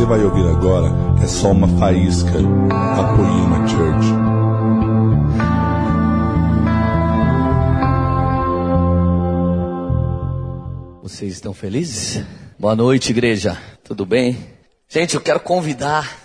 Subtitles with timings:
[0.00, 0.86] você vai ouvir agora
[1.22, 4.06] é só uma faísca da Poema Church.
[11.02, 12.24] Vocês estão felizes?
[12.58, 13.60] Boa noite, igreja.
[13.84, 14.38] Tudo bem?
[14.88, 16.18] Gente, eu quero convidar,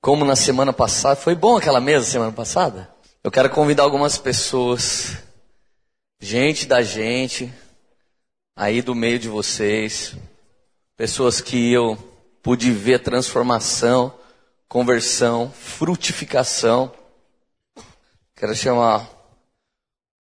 [0.00, 2.88] como na semana passada, foi bom aquela mesa semana passada?
[3.24, 5.16] Eu quero convidar algumas pessoas,
[6.20, 7.52] gente da gente,
[8.54, 10.14] aí do meio de vocês,
[10.96, 11.98] pessoas que eu
[12.42, 14.12] pude ver transformação,
[14.68, 16.92] conversão, frutificação.
[18.36, 19.06] Quero chamar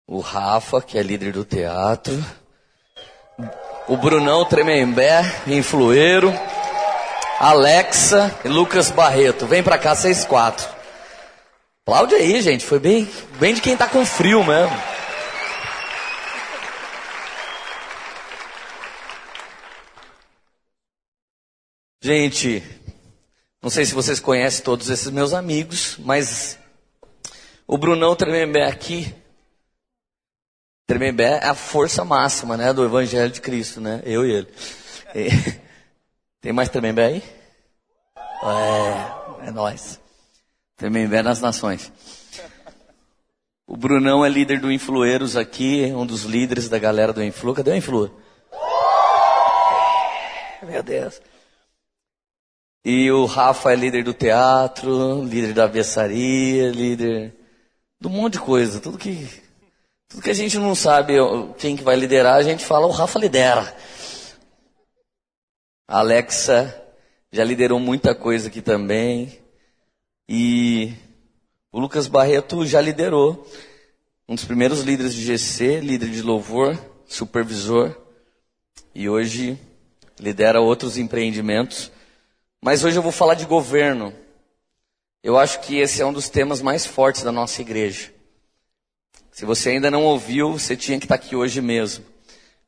[0.07, 2.25] o Rafa, que é líder do teatro,
[3.87, 6.33] o Brunão Tremembé, influeiro,
[7.39, 9.47] Alexa e Lucas Barreto.
[9.47, 10.67] Vem pra cá, vocês quatro.
[11.87, 12.65] Aplaude aí, gente.
[12.65, 14.98] Foi bem, bem de quem tá com frio mesmo.
[22.09, 22.63] Gente,
[23.63, 26.59] não sei se vocês conhecem todos esses meus amigos, mas
[27.67, 29.15] o Brunão Tremembé aqui,
[30.87, 34.01] Tremembé é a força máxima, né, do Evangelho de Cristo, né?
[34.07, 34.49] Eu e ele.
[35.15, 35.29] E,
[36.41, 37.23] tem mais Tremembé aí?
[39.45, 40.01] É, é nós.
[40.79, 41.93] Tremembé nas nações.
[43.67, 47.53] O Brunão é líder do Influeiros aqui, um dos líderes da galera do Influ.
[47.53, 48.11] Cadê o Influ?
[50.63, 51.21] Meu Deus.
[52.85, 57.35] E o Rafa é líder do teatro, líder da avessaria, líder
[58.01, 58.81] de um monte de coisa.
[58.81, 59.29] Tudo que,
[60.09, 61.15] tudo que a gente não sabe
[61.59, 63.77] quem que vai liderar, a gente fala, o Rafa lidera.
[65.87, 66.75] A Alexa
[67.33, 69.39] já liderou muita coisa aqui também.
[70.29, 70.95] E
[71.73, 73.47] o Lucas Barreto já liderou.
[74.29, 77.97] Um dos primeiros líderes de GC, líder de louvor, supervisor.
[78.95, 79.59] E hoje
[80.21, 81.91] lidera outros empreendimentos.
[82.61, 84.13] Mas hoje eu vou falar de governo.
[85.23, 88.13] Eu acho que esse é um dos temas mais fortes da nossa igreja.
[89.31, 92.05] Se você ainda não ouviu, você tinha que estar aqui hoje mesmo.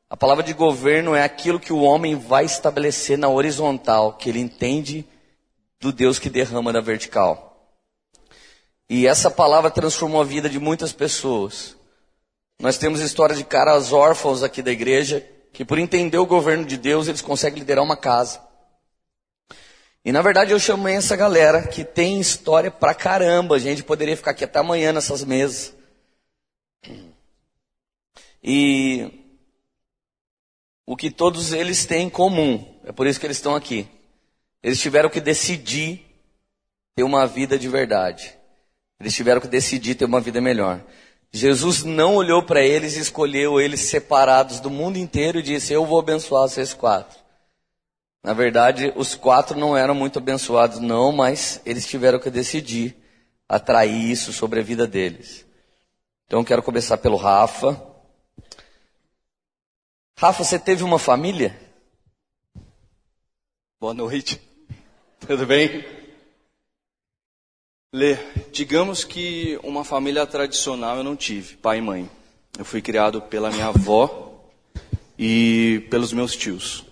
[0.09, 4.39] A palavra de governo é aquilo que o homem vai estabelecer na horizontal, que ele
[4.39, 5.05] entende
[5.79, 7.51] do Deus que derrama na vertical.
[8.89, 11.75] E essa palavra transformou a vida de muitas pessoas.
[12.59, 16.77] Nós temos história de caras órfãos aqui da igreja, que por entender o governo de
[16.77, 18.50] Deus, eles conseguem liderar uma casa.
[20.03, 23.55] E na verdade eu chamei essa galera que tem história pra caramba.
[23.55, 25.73] A gente poderia ficar aqui até amanhã nessas mesas.
[28.43, 29.11] E
[30.85, 33.87] o que todos eles têm em comum, é por isso que eles estão aqui.
[34.63, 36.03] Eles tiveram que decidir
[36.95, 38.35] ter uma vida de verdade.
[38.99, 40.83] Eles tiveram que decidir ter uma vida melhor.
[41.31, 45.85] Jesus não olhou para eles e escolheu eles separados do mundo inteiro e disse: Eu
[45.85, 47.20] vou abençoar vocês quatro.
[48.23, 52.95] Na verdade, os quatro não eram muito abençoados, não, mas eles tiveram que decidir
[53.49, 55.45] atrair isso sobre a vida deles.
[56.25, 57.81] Então, quero começar pelo Rafa.
[60.17, 61.59] Rafa, você teve uma família?
[63.79, 64.39] Boa noite.
[65.19, 65.83] Tudo bem?
[67.93, 68.15] Lê,
[68.51, 72.09] digamos que uma família tradicional eu não tive, pai e mãe.
[72.57, 74.45] Eu fui criado pela minha avó
[75.17, 76.90] e pelos meus tios.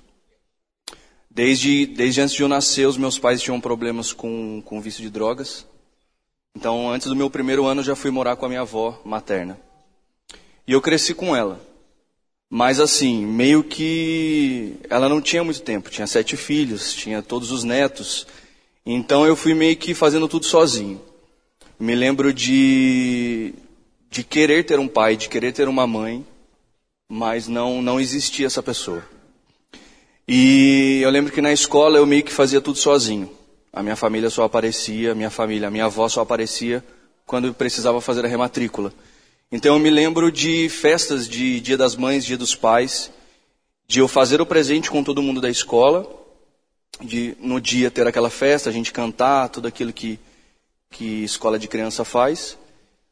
[1.39, 5.09] Desde, desde antes de eu nascer, os meus pais tinham problemas com, com vício de
[5.09, 5.66] drogas.
[6.53, 9.57] Então, antes do meu primeiro ano, eu já fui morar com a minha avó materna.
[10.67, 11.66] E eu cresci com ela.
[12.50, 15.89] Mas assim, meio que ela não tinha muito tempo.
[15.89, 18.27] Tinha sete filhos, tinha todos os netos.
[18.85, 21.00] Então eu fui meio que fazendo tudo sozinho.
[21.79, 23.53] Me lembro de,
[24.11, 26.27] de querer ter um pai, de querer ter uma mãe,
[27.09, 29.19] mas não, não existia essa pessoa.
[30.31, 33.31] E eu lembro que na escola eu meio que fazia tudo sozinho.
[33.73, 36.84] A minha família só aparecia, minha família, a minha avó só aparecia
[37.25, 38.94] quando precisava fazer a rematrícula.
[39.51, 43.09] Então eu me lembro de festas de Dia das Mães, Dia dos Pais,
[43.88, 46.07] de eu fazer o presente com todo mundo da escola,
[47.01, 50.19] de no dia ter aquela festa, a gente cantar, tudo aquilo que,
[50.92, 52.56] que escola de criança faz.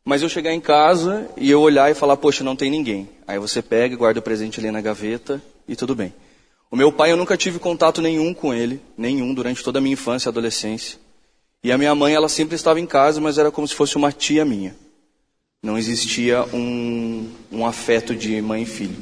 [0.06, 3.09] Mas eu chegar em casa e eu olhar e falar, poxa, não tem ninguém.
[3.25, 6.13] Aí você pega guarda o presente ali na gaveta e tudo bem.
[6.69, 9.94] O meu pai, eu nunca tive contato nenhum com ele, nenhum, durante toda a minha
[9.94, 11.00] infância e adolescência.
[11.64, 14.12] E a minha mãe, ela sempre estava em casa, mas era como se fosse uma
[14.12, 14.75] tia minha.
[15.64, 18.98] Não existia um, um afeto de mãe e filho.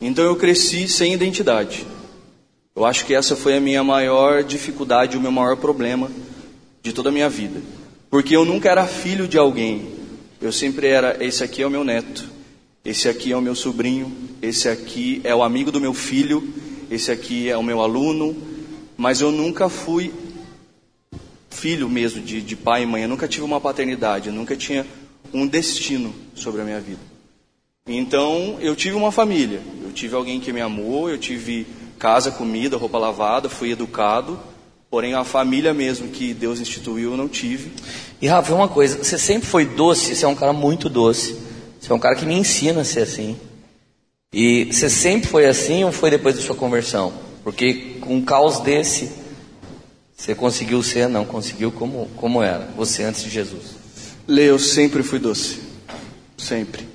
[0.00, 1.86] Então eu cresci sem identidade.
[2.74, 6.10] Eu acho que essa foi a minha maior dificuldade, o meu maior problema
[6.82, 7.60] de toda a minha vida.
[8.08, 9.86] Porque eu nunca era filho de alguém.
[10.40, 12.24] Eu sempre era, esse aqui é o meu neto,
[12.82, 14.10] esse aqui é o meu sobrinho,
[14.40, 16.42] esse aqui é o amigo do meu filho,
[16.90, 18.36] esse aqui é o meu aluno,
[18.96, 20.12] mas eu nunca fui
[21.48, 23.02] filho mesmo de, de pai e mãe.
[23.02, 24.84] Eu nunca tive uma paternidade, eu nunca tinha
[25.32, 27.00] um destino sobre a minha vida.
[27.86, 31.66] Então, eu tive uma família, eu tive alguém que me amou, eu tive
[31.98, 34.38] casa, comida, roupa lavada, fui educado,
[34.90, 37.70] porém a família mesmo que Deus instituiu eu não tive.
[38.20, 41.36] E Rafa, uma coisa, você sempre foi doce, você é um cara muito doce.
[41.80, 43.36] Você é um cara que me ensina a ser assim.
[44.32, 47.12] E você sempre foi assim ou foi depois da sua conversão?
[47.42, 49.10] Porque com um caos desse,
[50.16, 53.74] você conseguiu ser, não conseguiu como, como era, você antes de Jesus.
[54.28, 55.60] Lê, eu sempre fui doce.
[56.38, 56.86] Sempre.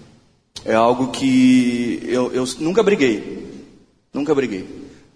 [0.63, 3.45] É algo que eu, eu nunca briguei.
[4.13, 4.65] Nunca briguei.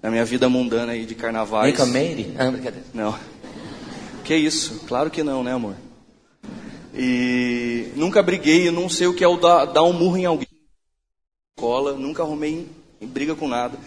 [0.03, 1.67] Na minha vida mundana aí de carnavais.
[1.67, 2.33] Nem com a Mary?
[2.37, 2.85] Ah, brincadeira.
[2.93, 3.15] Não.
[4.25, 4.81] Que isso?
[4.87, 5.73] Claro que não, né, amor?
[6.93, 10.25] E nunca briguei, eu não sei o que é o dar, dar um murro em
[10.25, 10.48] alguém.
[11.59, 12.69] Escola, nunca arrumei
[13.01, 13.77] em briga com nada.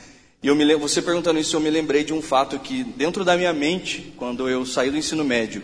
[0.42, 3.34] E eu me você perguntando isso, eu me lembrei de um fato que dentro da
[3.34, 5.62] minha mente, quando eu saí do ensino médio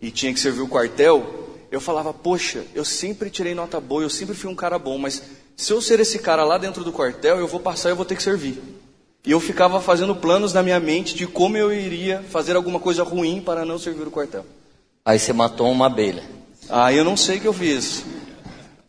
[0.00, 4.10] e tinha que servir o quartel, eu falava, poxa, eu sempre tirei nota boa, eu
[4.10, 5.22] sempre fui um cara bom, mas
[5.56, 8.04] se eu ser esse cara lá dentro do quartel, eu vou passar e eu vou
[8.04, 8.60] ter que servir.
[9.24, 13.04] E eu ficava fazendo planos na minha mente de como eu iria fazer alguma coisa
[13.04, 14.44] ruim para não servir o quartel.
[15.04, 16.24] Aí você matou uma abelha.
[16.68, 18.04] Ah, eu não sei o que eu fiz.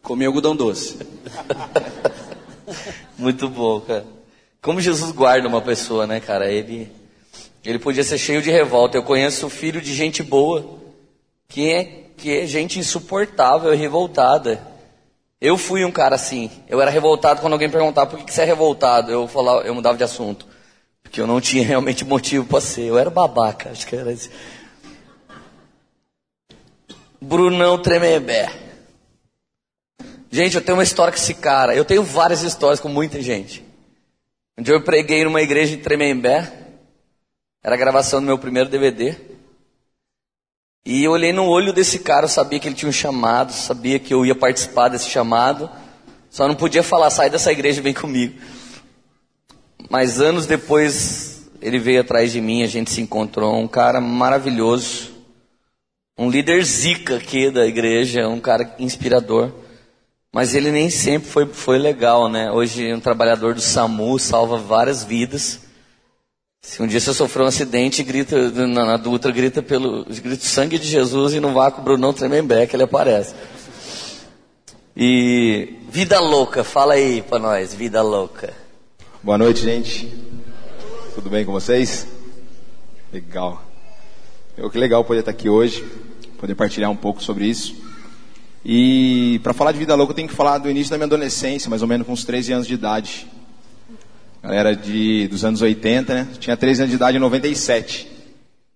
[0.01, 0.97] Comi algodão doce.
[3.17, 4.05] Muito bom, cara.
[4.61, 6.51] Como Jesus guarda uma pessoa, né, cara?
[6.51, 6.89] Ele,
[7.63, 8.97] ele podia ser cheio de revolta.
[8.97, 10.79] Eu conheço filho de gente boa,
[11.47, 14.65] que é que é gente insuportável e revoltada.
[15.41, 16.49] Eu fui um cara assim.
[16.69, 19.11] Eu era revoltado quando alguém perguntava por que, você é revoltado.
[19.11, 20.47] Eu falava, eu mudava de assunto.
[21.01, 22.83] Porque eu não tinha realmente motivo para ser.
[22.83, 24.29] Eu era babaca, acho que era isso.
[27.19, 28.62] Brunão Tremembé.
[30.33, 31.75] Gente, eu tenho uma história com esse cara.
[31.75, 33.63] Eu tenho várias histórias com muita gente.
[34.57, 36.51] Um dia eu preguei numa igreja em Tremembé.
[37.63, 39.15] Era a gravação do meu primeiro DVD.
[40.83, 43.99] E eu olhei no olho desse cara, eu sabia que ele tinha um chamado, sabia
[43.99, 45.69] que eu ia participar desse chamado,
[46.31, 48.41] só não podia falar, sai dessa igreja e vem comigo.
[49.87, 55.11] Mas anos depois, ele veio atrás de mim, a gente se encontrou, um cara maravilhoso,
[56.17, 59.62] um líder zica aqui da igreja, um cara inspirador.
[60.33, 62.51] Mas ele nem sempre foi, foi legal, né?
[62.51, 65.59] Hoje um trabalhador do SAMU, salva várias vidas.
[66.59, 70.79] Se um dia você sofreu um acidente, grita na, na Dutra, grita pelo grita sangue
[70.79, 73.35] de Jesus e no vácuo Brunão Tremembé ele aparece.
[74.97, 78.51] E vida louca, fala aí para nós, vida louca.
[79.21, 80.11] Boa noite, gente.
[81.13, 82.07] Tudo bem com vocês?
[83.11, 83.61] Legal.
[84.57, 85.85] Eu, que legal poder estar aqui hoje,
[86.39, 87.82] poder partilhar um pouco sobre isso.
[88.65, 91.69] E para falar de vida louca, eu tenho que falar do início da minha adolescência,
[91.69, 93.27] mais ou menos com uns 13 anos de idade
[94.43, 96.27] galera de, dos anos 80, né?
[96.37, 98.11] Tinha 13 anos de idade em 97.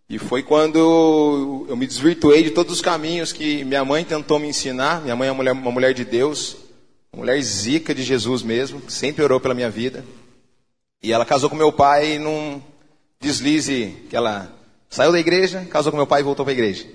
[0.09, 4.47] E foi quando eu me desvirtuei de todos os caminhos que minha mãe tentou me
[4.47, 5.01] ensinar.
[5.01, 6.55] Minha mãe é uma mulher, uma mulher de Deus,
[7.11, 10.05] uma mulher zica de Jesus mesmo, sempre orou pela minha vida.
[11.03, 12.61] E ela casou com meu pai num
[13.19, 14.49] deslize que ela
[14.89, 16.87] saiu da igreja, casou com meu pai e voltou para a igreja.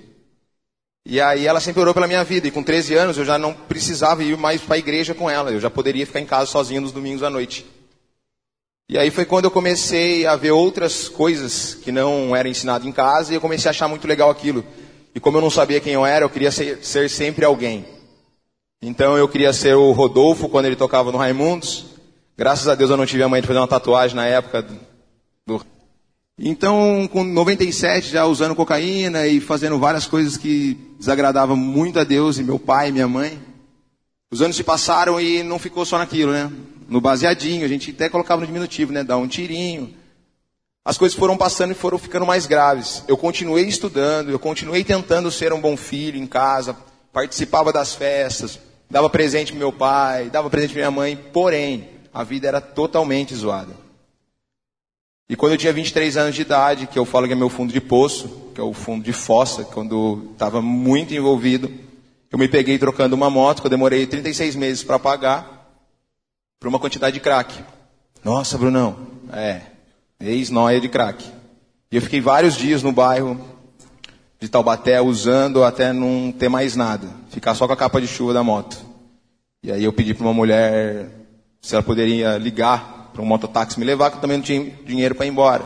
[1.05, 2.47] E aí ela sempre orou pela minha vida.
[2.47, 5.51] E com 13 anos eu já não precisava ir mais para a igreja com ela.
[5.51, 7.65] Eu já poderia ficar em casa sozinho nos domingos à noite.
[8.89, 12.91] E aí foi quando eu comecei a ver outras coisas que não eram ensinadas em
[12.91, 14.63] casa e eu comecei a achar muito legal aquilo.
[15.15, 17.85] E como eu não sabia quem eu era, eu queria ser, ser sempre alguém.
[18.81, 21.85] Então eu queria ser o Rodolfo quando ele tocava no Raimundos.
[22.37, 24.61] Graças a Deus eu não tive a mãe de fazer uma tatuagem na época
[25.45, 25.65] do...
[26.37, 32.37] Então, com 97, já usando cocaína e fazendo várias coisas que desagradavam muito a Deus
[32.37, 33.39] e meu pai e minha mãe.
[34.31, 36.51] Os anos se passaram e não ficou só naquilo, né?
[36.87, 39.03] no baseadinho, a gente até colocava no diminutivo, né?
[39.03, 39.93] Dar um tirinho.
[40.85, 43.03] As coisas foram passando e foram ficando mais graves.
[43.07, 46.75] Eu continuei estudando, eu continuei tentando ser um bom filho em casa,
[47.11, 48.59] participava das festas,
[48.89, 53.33] dava presente para meu pai, dava presente para minha mãe, porém, a vida era totalmente
[53.33, 53.82] zoada.
[55.33, 57.73] E quando eu tinha 23 anos de idade, que eu falo que é meu fundo
[57.73, 61.73] de poço, que é o fundo de fossa, quando estava muito envolvido,
[62.31, 65.75] eu me peguei trocando uma moto, que eu demorei 36 meses para pagar,
[66.59, 67.51] por uma quantidade de crack.
[68.23, 68.95] Nossa, Brunão,
[69.33, 69.61] é,
[70.19, 71.25] ex-noia de crack.
[71.91, 73.43] E eu fiquei vários dias no bairro
[74.39, 78.33] de Taubaté usando até não ter mais nada, ficar só com a capa de chuva
[78.33, 78.77] da moto.
[79.63, 81.09] E aí eu pedi para uma mulher
[81.59, 85.15] se ela poderia ligar para um mototáxi me levar, que eu também não tinha dinheiro
[85.15, 85.63] para ir embora.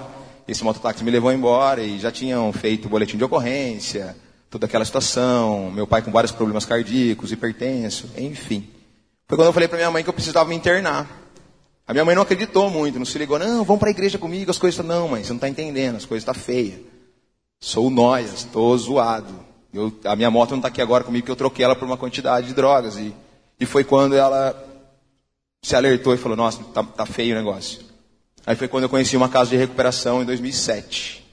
[0.48, 4.16] Esse mototáxi me levou embora e já tinham feito boletim de ocorrência,
[4.50, 8.68] toda aquela situação, meu pai com vários problemas cardíacos, hipertenso, enfim.
[9.28, 11.26] Foi quando eu falei para minha mãe que eu precisava me internar.
[11.86, 14.52] A minha mãe não acreditou muito, não se ligou, não, vamos para a igreja comigo,
[14.52, 14.96] as coisas estão...
[14.96, 16.80] Não, mãe, você não está entendendo, as coisas estão tá feias.
[17.60, 19.34] Sou nóia, estou zoado.
[19.74, 21.98] Eu, a minha moto não está aqui agora comigo, porque eu troquei ela por uma
[21.98, 22.98] quantidade de drogas.
[22.98, 23.14] E,
[23.60, 24.56] e foi quando ela
[25.68, 27.82] se alertou e falou, nossa, tá, tá feio o negócio.
[28.46, 31.28] Aí foi quando eu conheci uma casa de recuperação em 2007.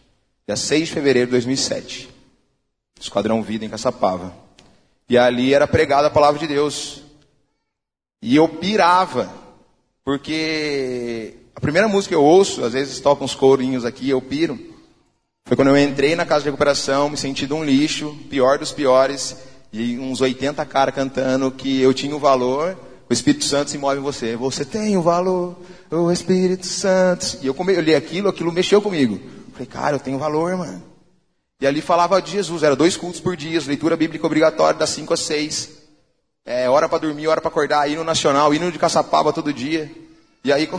[0.45, 2.11] Dia 6 de fevereiro de 2007.
[3.01, 4.35] Esquadrão Vida em Caçapava.
[5.09, 7.01] E ali era pregada a palavra de Deus.
[8.21, 9.33] E eu pirava
[10.05, 14.59] porque a primeira música que eu ouço, às vezes tocam uns corinhos aqui, eu piro.
[15.45, 18.73] Foi quando eu entrei na casa de recuperação, me senti de um lixo, pior dos
[18.73, 19.37] piores,
[19.73, 22.77] e uns 80 caras cantando que eu tinha o valor,
[23.15, 24.35] o Espírito Santo se move em você.
[24.35, 25.57] Você tem o valor,
[25.91, 27.39] o Espírito Santo.
[27.41, 29.21] E eu, eu li aquilo, aquilo mexeu comigo.
[29.53, 30.83] Falei, cara, eu tenho valor, mano.
[31.61, 35.15] E ali falava de Jesus, era dois cultos por dia, leitura bíblica obrigatória das 5
[35.15, 35.71] às 6.
[36.45, 39.89] É, hora para dormir, hora para acordar, hino nacional, hino de Caçapava todo dia.
[40.43, 40.69] E aí.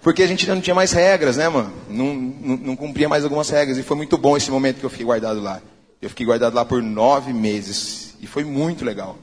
[0.00, 1.72] Porque a gente não tinha mais regras, né, mano?
[1.88, 3.76] Não, não, não, cumpria mais algumas regras.
[3.76, 5.60] E foi muito bom esse momento que eu fiquei guardado lá.
[6.00, 8.14] Eu fiquei guardado lá por nove meses.
[8.20, 9.18] E foi muito legal.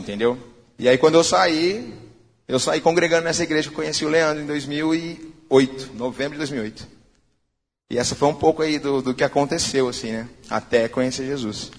[0.00, 0.38] Entendeu?
[0.78, 1.94] E aí quando eu saí,
[2.48, 6.86] eu saí congregando nessa igreja que eu conheci o Leandro em 2008, novembro de 2008.
[7.90, 10.28] E essa foi um pouco aí do, do que aconteceu, assim, né?
[10.48, 11.70] Até conhecer Jesus.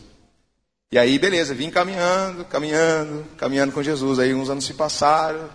[0.91, 4.19] E aí, beleza, vim caminhando, caminhando, caminhando com Jesus.
[4.19, 5.49] Aí uns anos se passaram.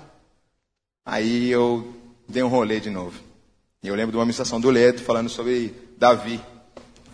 [1.04, 1.94] Aí eu
[2.26, 3.20] dei um rolê de novo.
[3.82, 6.38] E eu lembro de uma ministração do Leto falando sobre Davi.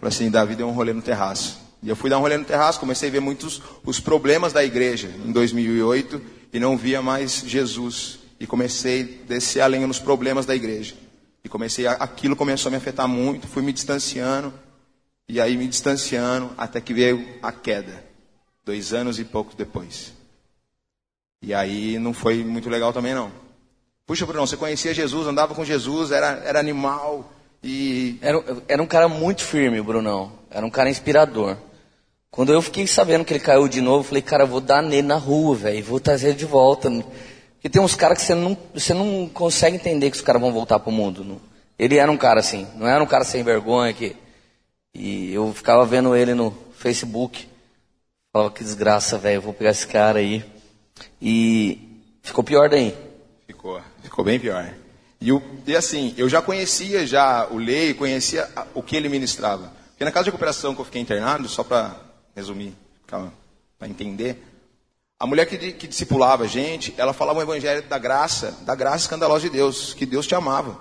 [0.01, 1.62] Falou assim, Davi deu um rolê no terraço.
[1.83, 4.65] E eu fui dar um rolê no terraço, comecei a ver muitos os problemas da
[4.65, 6.23] igreja em 2008
[6.53, 8.21] e não via mais Jesus.
[8.39, 10.95] E comecei a descer além nos problemas da igreja.
[11.45, 14.55] E comecei, a, aquilo começou a me afetar muito, fui me distanciando.
[15.29, 18.05] E aí me distanciando até que veio a queda.
[18.65, 20.13] Dois anos e pouco depois.
[21.41, 23.33] E aí não foi muito legal também não.
[24.07, 28.19] Puxa, Bruno, você conhecia Jesus, andava com Jesus, era, era animal e...
[28.21, 30.33] Era, era um cara muito firme, Brunão.
[30.51, 31.57] Era um cara inspirador.
[32.33, 34.83] Quando eu fiquei sabendo que ele caiu de novo, eu falei, cara, eu vou dar
[34.83, 36.91] nele na rua, velho, vou trazer ele de volta.
[36.91, 40.51] Porque tem uns caras que você não, você não consegue entender que os caras vão
[40.51, 41.23] voltar pro mundo.
[41.23, 41.39] Não.
[41.79, 44.17] Ele era um cara assim, não era um cara sem vergonha que...
[44.95, 47.47] E eu ficava vendo ele no Facebook.
[48.33, 50.43] Falava, que desgraça, velho, vou pegar esse cara aí.
[51.21, 52.97] E ficou pior daí.
[53.47, 54.73] Ficou, ficou bem pior.
[55.21, 59.71] E, o, e assim, eu já conhecia já o Lei, conhecia o que ele ministrava.
[59.91, 62.75] Porque na casa de recuperação que eu fiquei internado, só para resumir,
[63.07, 64.43] para entender,
[65.23, 69.05] a mulher que, que discipulava a gente, ela falava o evangelho da graça, da graça
[69.05, 70.81] escandalosa de Deus, que Deus te amava.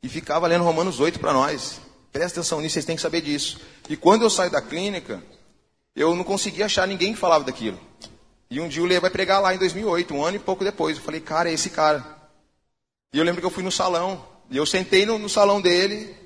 [0.00, 1.80] E ficava lendo Romanos 8 para nós.
[2.12, 3.58] Presta atenção nisso, vocês têm que saber disso.
[3.88, 5.20] E quando eu saio da clínica,
[5.96, 7.80] eu não conseguia achar ninguém que falava daquilo.
[8.48, 10.96] E um dia o Lê vai pregar lá em 2008, um ano e pouco depois.
[10.96, 12.04] Eu falei, cara, é esse cara.
[13.12, 14.24] E eu lembro que eu fui no salão.
[14.48, 16.16] E eu sentei no, no salão dele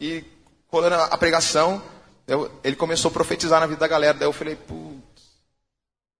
[0.00, 0.24] e
[0.68, 1.82] rolando a, a pregação,
[2.26, 4.18] eu, ele começou a profetizar na vida da galera.
[4.18, 5.22] Daí eu falei, putz,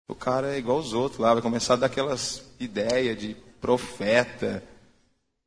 [0.08, 4.62] o cara é igual os outros lá, vai começar a dar aquelas ideias de profeta.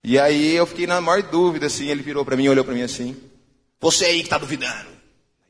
[0.04, 2.82] E aí eu fiquei na maior dúvida, assim, ele virou para mim, olhou para mim
[2.82, 3.16] assim,
[3.80, 4.90] você aí que está duvidando.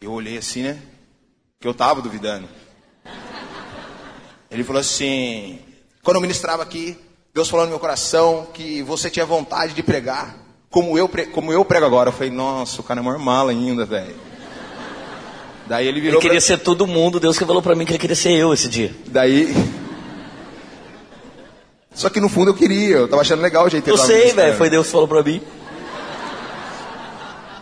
[0.01, 0.81] Eu olhei assim, né?
[1.63, 2.45] que eu estava duvidando.
[4.51, 5.59] Ele falou assim:
[6.03, 6.97] quando eu ministrava aqui,
[7.33, 10.35] Deus falou no meu coração que você tinha vontade de pregar,
[10.69, 12.09] como eu, como eu prego agora.
[12.09, 14.13] Eu falei: nossa, o cara é normal ainda, velho.
[15.67, 16.15] Daí ele virou.
[16.15, 16.47] Ele queria pra...
[16.47, 18.93] ser todo mundo, Deus que falou para mim que ele queria ser eu esse dia.
[19.07, 19.53] Daí.
[21.93, 24.57] Só que no fundo eu queria, eu tava achando legal o jeito eu sei, velho,
[24.57, 25.41] foi Deus que falou para mim.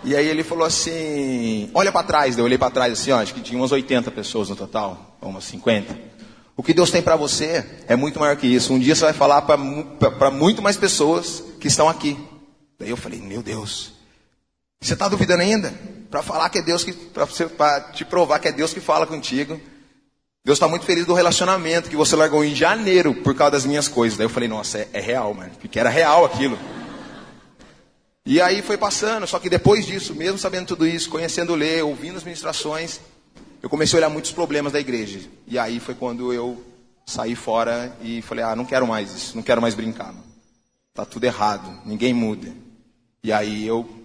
[0.03, 2.38] E aí ele falou assim: olha para trás.
[2.38, 5.29] Eu olhei para trás assim, ó, acho que tinha umas 80 pessoas no total, ou
[5.29, 6.12] umas 50.
[6.55, 8.74] O que Deus tem para você é muito maior que isso.
[8.74, 12.17] Um dia você vai falar para muito mais pessoas que estão aqui.
[12.79, 13.91] Daí eu falei: meu Deus,
[14.79, 15.74] você está duvidando ainda?
[16.11, 19.59] Para falar que é Deus que, para te provar que é Deus que fala contigo.
[20.43, 23.87] Deus está muito feliz do relacionamento que você largou em janeiro por causa das minhas
[23.87, 24.17] coisas.
[24.17, 26.59] Daí eu falei: nossa, é, é real, mano, porque era real aquilo.
[28.25, 32.17] E aí foi passando, só que depois disso, mesmo sabendo tudo isso, conhecendo ler, ouvindo
[32.17, 32.99] as ministrações,
[33.63, 35.21] eu comecei a olhar muitos problemas da igreja.
[35.47, 36.61] E aí foi quando eu
[37.05, 40.11] saí fora e falei: "Ah, não quero mais isso, não quero mais brincar.
[40.11, 40.23] Não.
[40.93, 42.51] Tá tudo errado, ninguém muda".
[43.23, 44.00] E aí eu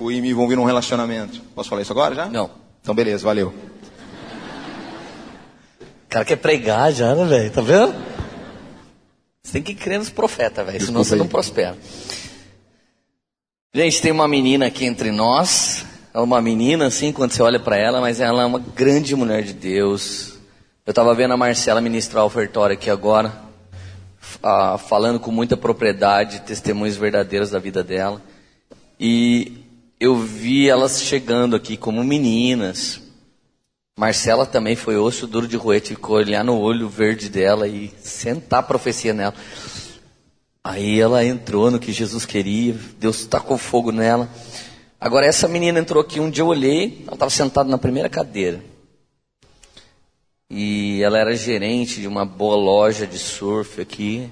[0.00, 1.42] fui e me envolvi num relacionamento.
[1.54, 2.26] Posso falar isso agora já?
[2.26, 2.50] Não.
[2.80, 3.52] Então beleza, valeu.
[5.78, 7.50] O cara quer pregar já, né, velho?
[7.50, 7.94] Tá vendo?
[9.42, 11.76] Você tem que crer nos profetas, velho, senão você não prospera.
[13.74, 15.84] Gente, tem uma menina aqui entre nós.
[16.14, 19.42] É uma menina, assim, quando você olha para ela, mas ela é uma grande mulher
[19.42, 20.32] de Deus.
[20.86, 23.34] Eu estava vendo a Marcela ministrar o ofertório aqui agora.
[24.42, 28.22] ah, falando com muita propriedade, testemunhos verdadeiros da vida dela.
[28.98, 29.59] E
[30.00, 33.02] eu vi elas chegando aqui como meninas.
[33.98, 38.60] Marcela também foi osso duro de tive que olhar no olho verde dela e sentar
[38.60, 39.34] a profecia nela.
[40.64, 44.26] Aí ela entrou no que Jesus queria, Deus tacou fogo nela.
[44.98, 48.62] Agora essa menina entrou aqui, um dia eu olhei, ela estava sentada na primeira cadeira.
[50.48, 54.30] E ela era gerente de uma boa loja de surf aqui.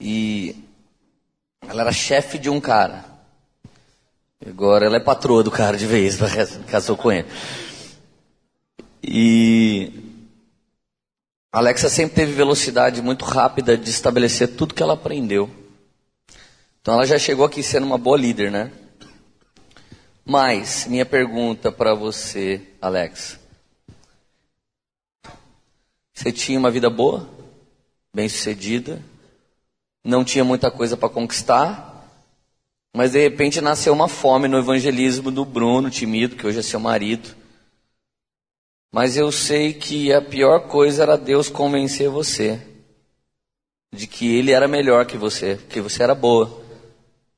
[0.00, 0.54] E
[1.68, 3.10] ela era chefe de um cara.
[4.46, 6.18] Agora ela é patroa do cara de vez,
[6.66, 7.28] casou com ele.
[9.02, 9.92] E
[11.52, 15.50] Alexa sempre teve velocidade muito rápida de estabelecer tudo que ela aprendeu.
[16.80, 18.72] Então ela já chegou aqui sendo uma boa líder, né?
[20.24, 23.38] Mas, minha pergunta para você, Alexa.
[26.14, 27.28] Você tinha uma vida boa,
[28.14, 29.02] bem sucedida,
[30.04, 31.89] não tinha muita coisa para conquistar,
[32.94, 36.80] mas de repente nasceu uma fome no evangelismo do Bruno, timido, que hoje é seu
[36.80, 37.34] marido.
[38.92, 42.60] Mas eu sei que a pior coisa era Deus convencer você
[43.92, 46.60] de que ele era melhor que você, que você era boa.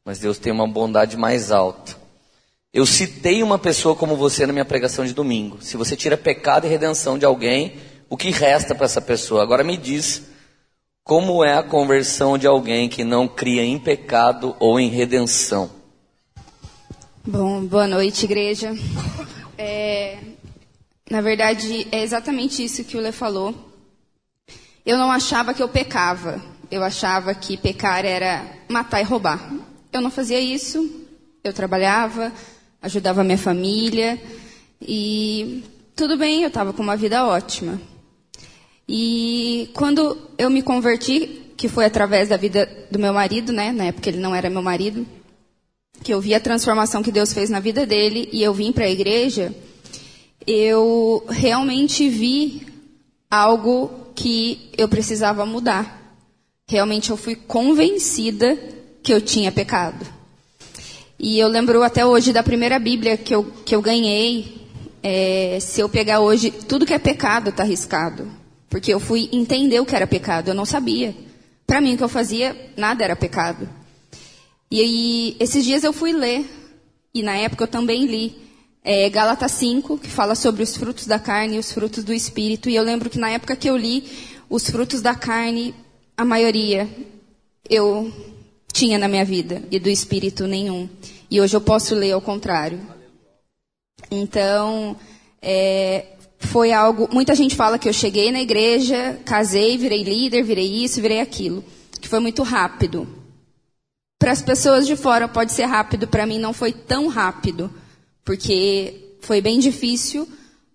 [0.04, 1.96] Mas Deus tem uma bondade mais alta.
[2.72, 5.58] Eu citei uma pessoa como você na minha pregação de domingo.
[5.60, 7.76] Se você tira pecado e redenção de alguém,
[8.08, 9.42] o que resta para essa pessoa?
[9.42, 10.22] Agora me diz,
[11.04, 15.70] como é a conversão de alguém que não cria em pecado ou em redenção?
[17.24, 18.72] Bom, boa noite, igreja.
[19.58, 20.18] É,
[21.10, 23.54] na verdade, é exatamente isso que o Lê falou.
[24.84, 26.42] Eu não achava que eu pecava.
[26.70, 29.52] Eu achava que pecar era matar e roubar.
[29.92, 31.06] Eu não fazia isso.
[31.44, 32.32] Eu trabalhava,
[32.80, 34.20] ajudava minha família
[34.80, 37.78] e tudo bem, eu estava com uma vida ótima.
[38.94, 43.72] E quando eu me converti, que foi através da vida do meu marido, né?
[43.72, 45.06] Na época ele não era meu marido,
[46.02, 48.84] que eu vi a transformação que Deus fez na vida dele e eu vim para
[48.84, 49.54] a igreja,
[50.46, 52.66] eu realmente vi
[53.30, 56.20] algo que eu precisava mudar.
[56.68, 58.58] Realmente eu fui convencida
[59.02, 60.06] que eu tinha pecado.
[61.18, 64.60] E eu lembro até hoje da primeira Bíblia que eu, que eu ganhei.
[65.02, 68.41] É, se eu pegar hoje, tudo que é pecado está arriscado.
[68.72, 71.14] Porque eu fui entender o que era pecado, eu não sabia.
[71.66, 73.68] Para mim, o que eu fazia, nada era pecado.
[74.70, 76.48] E aí, esses dias eu fui ler,
[77.12, 78.34] e na época eu também li,
[78.82, 82.70] é, Gálatas 5, que fala sobre os frutos da carne e os frutos do espírito.
[82.70, 84.10] E eu lembro que na época que eu li,
[84.48, 85.74] os frutos da carne,
[86.16, 86.88] a maioria,
[87.68, 88.10] eu
[88.72, 90.88] tinha na minha vida, e do espírito nenhum.
[91.30, 92.80] E hoje eu posso ler ao contrário.
[94.10, 94.96] Então,
[95.42, 96.06] é,
[96.46, 97.08] foi algo.
[97.12, 101.64] Muita gente fala que eu cheguei na igreja, casei, virei líder, virei isso, virei aquilo.
[102.00, 103.08] Que foi muito rápido.
[104.18, 107.70] Para as pessoas de fora pode ser rápido, para mim não foi tão rápido.
[108.24, 110.28] Porque foi bem difícil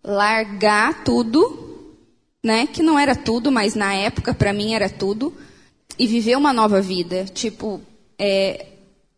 [0.03, 1.95] largar tudo,
[2.43, 2.67] né?
[2.67, 5.33] Que não era tudo, mas na época para mim era tudo.
[5.99, 7.25] E viver uma nova vida.
[7.25, 7.81] Tipo,
[8.17, 8.67] é,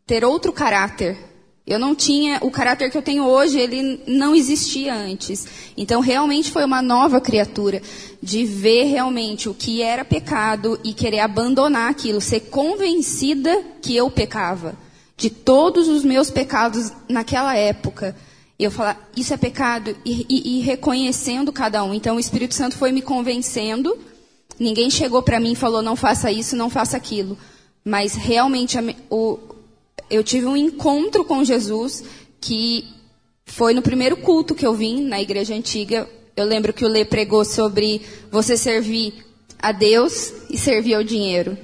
[0.05, 1.28] ter outro caráter
[1.69, 5.45] eu não tinha o caráter que eu tenho hoje, ele não existia antes.
[5.77, 7.79] Então, realmente foi uma nova criatura
[8.21, 14.09] de ver realmente o que era pecado e querer abandonar aquilo, ser convencida que eu
[14.09, 14.75] pecava
[15.15, 18.15] de todos os meus pecados naquela época.
[18.57, 21.93] Eu falar, isso é pecado e, e, e reconhecendo cada um.
[21.93, 23.95] Então, o Espírito Santo foi me convencendo.
[24.59, 27.37] Ninguém chegou para mim e falou, não faça isso, não faça aquilo.
[27.85, 28.75] Mas realmente
[29.09, 29.37] o,
[30.09, 32.03] eu tive um encontro com Jesus
[32.41, 32.85] que
[33.45, 36.09] foi no primeiro culto que eu vim na igreja antiga.
[36.35, 39.13] Eu lembro que o Lê pregou sobre você servir
[39.61, 41.57] a Deus e servir ao dinheiro.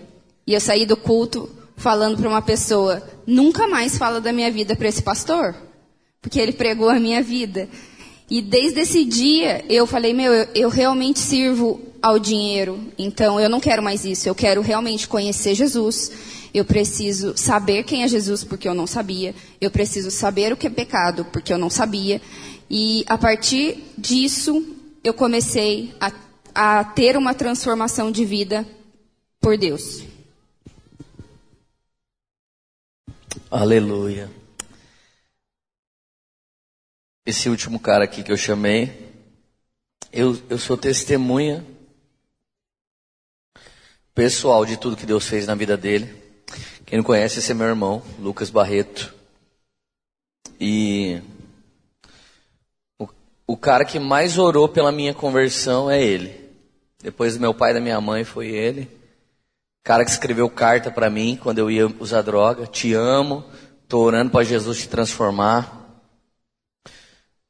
[0.45, 4.75] E eu saí do culto falando para uma pessoa: nunca mais fala da minha vida
[4.75, 5.55] para esse pastor,
[6.21, 7.69] porque ele pregou a minha vida.
[8.29, 13.49] E desde esse dia eu falei: meu, eu, eu realmente sirvo ao dinheiro, então eu
[13.49, 14.27] não quero mais isso.
[14.27, 16.11] Eu quero realmente conhecer Jesus.
[16.55, 19.35] Eu preciso saber quem é Jesus, porque eu não sabia.
[19.59, 22.21] Eu preciso saber o que é pecado, porque eu não sabia.
[22.69, 24.65] E a partir disso,
[25.03, 26.13] eu comecei a,
[26.55, 28.65] a ter uma transformação de vida
[29.41, 30.01] por Deus.
[33.51, 34.31] Aleluia.
[37.25, 39.11] Esse último cara aqui que eu chamei,
[40.09, 41.67] eu, eu sou testemunha
[44.13, 46.23] pessoal de tudo que Deus fez na vida dele.
[46.85, 49.11] Quem não conhece, esse é meu irmão, Lucas Barreto.
[50.59, 51.19] E
[52.99, 53.07] o,
[53.47, 56.45] o cara que mais orou pela minha conversão é ele.
[57.01, 58.87] Depois do meu pai e da minha mãe foi ele.
[59.83, 62.67] cara que escreveu carta para mim quando eu ia usar droga.
[62.67, 63.43] Te amo,
[63.87, 65.83] tô orando para Jesus te transformar.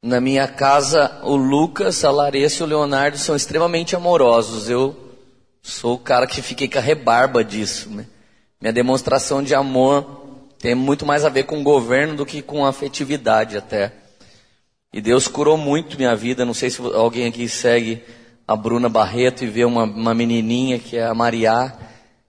[0.02, 4.70] Na minha casa, o Lucas, a Larissa e o Leonardo são extremamente amorosos.
[4.70, 4.96] Eu
[5.62, 7.90] sou o cara que fiquei com a rebarba disso.
[7.90, 8.06] Né?
[8.60, 10.24] Minha demonstração de amor
[10.58, 13.92] tem muito mais a ver com governo do que com afetividade até.
[14.92, 16.44] E Deus curou muito minha vida.
[16.44, 18.02] Não sei se alguém aqui segue
[18.48, 21.76] a Bruna Barreto e vê uma, uma menininha que é a Maria,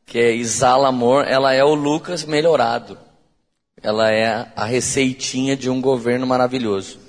[0.05, 1.25] que é exala amor.
[1.25, 2.97] Ela é o Lucas melhorado.
[3.81, 6.99] Ela é a receitinha de um governo maravilhoso.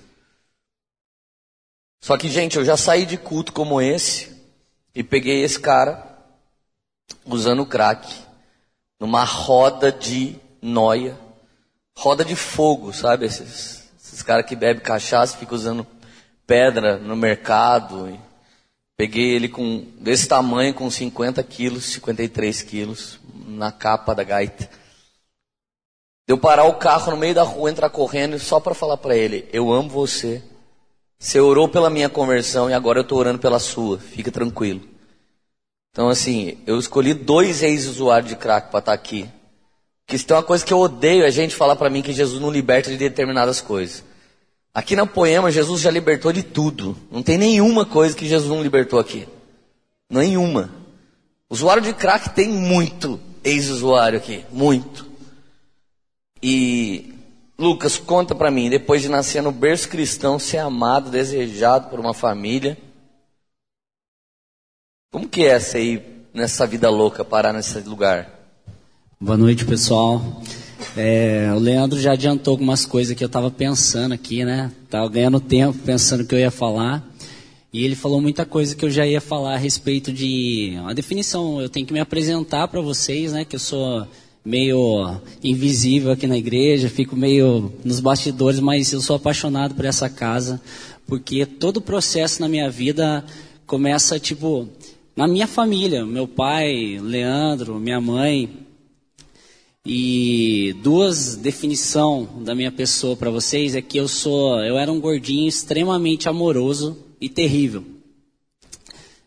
[2.01, 4.41] Só que, gente, eu já saí de culto como esse
[4.95, 6.07] e peguei esse cara
[7.27, 8.28] usando crack
[8.99, 11.17] numa roda de noia,
[11.97, 13.27] roda de fogo, sabe?
[13.27, 15.87] Esses, esses caras que bebem cachaça ficam usando
[16.47, 18.19] pedra no mercado.
[18.97, 24.69] Peguei ele com desse tamanho, com 50 quilos, 53 quilos, na capa da gaita.
[26.27, 29.49] Deu parar o carro no meio da rua, entrar correndo só para falar para ele:
[29.53, 30.43] Eu amo você.
[31.19, 33.99] Você orou pela minha conversão e agora eu estou orando pela sua.
[33.99, 34.98] Fica tranquilo.
[35.91, 39.29] Então, assim, eu escolhi dois ex-usuários de crack para estar tá aqui.
[40.05, 42.41] Porque se tem uma coisa que eu odeio é gente falar para mim que Jesus
[42.41, 44.05] não liberta de determinadas coisas.
[44.73, 46.97] Aqui na Poema, Jesus já libertou de tudo.
[47.11, 49.29] Não tem nenhuma coisa que Jesus não libertou aqui.
[50.09, 50.71] Nenhuma.
[51.51, 54.45] Usuário de crack tem muito ex-usuário aqui.
[54.53, 55.07] Muito.
[56.43, 57.15] E
[57.59, 62.15] Lucas, conta para mim, depois de nascer no berço cristão, ser amado, desejado por uma
[62.15, 62.79] família,
[65.11, 66.03] como que é você ir
[66.35, 68.29] nessa vida louca, parar nesse lugar?
[69.19, 70.43] Boa noite, pessoal.
[70.95, 74.71] É, o Leandro já adiantou algumas coisas que eu estava pensando aqui, né?
[74.91, 77.03] Tava ganhando tempo pensando que eu ia falar.
[77.73, 81.61] E ele falou muita coisa que eu já ia falar a respeito de a definição.
[81.61, 83.47] Eu tenho que me apresentar para vocês, né?
[83.47, 84.07] Que eu sou
[84.45, 90.09] meio invisível aqui na igreja, fico meio nos bastidores, mas eu sou apaixonado por essa
[90.09, 90.61] casa,
[91.07, 93.25] porque todo o processo na minha vida
[93.67, 94.67] começa tipo
[95.19, 98.49] na minha família, meu pai, Leandro, minha mãe.
[99.85, 105.01] E duas definição da minha pessoa para vocês é que eu sou, eu era um
[105.01, 107.85] gordinho extremamente amoroso e terrível.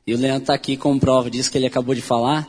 [0.08, 2.48] E o Leandro está aqui como prova disso que ele acabou de falar.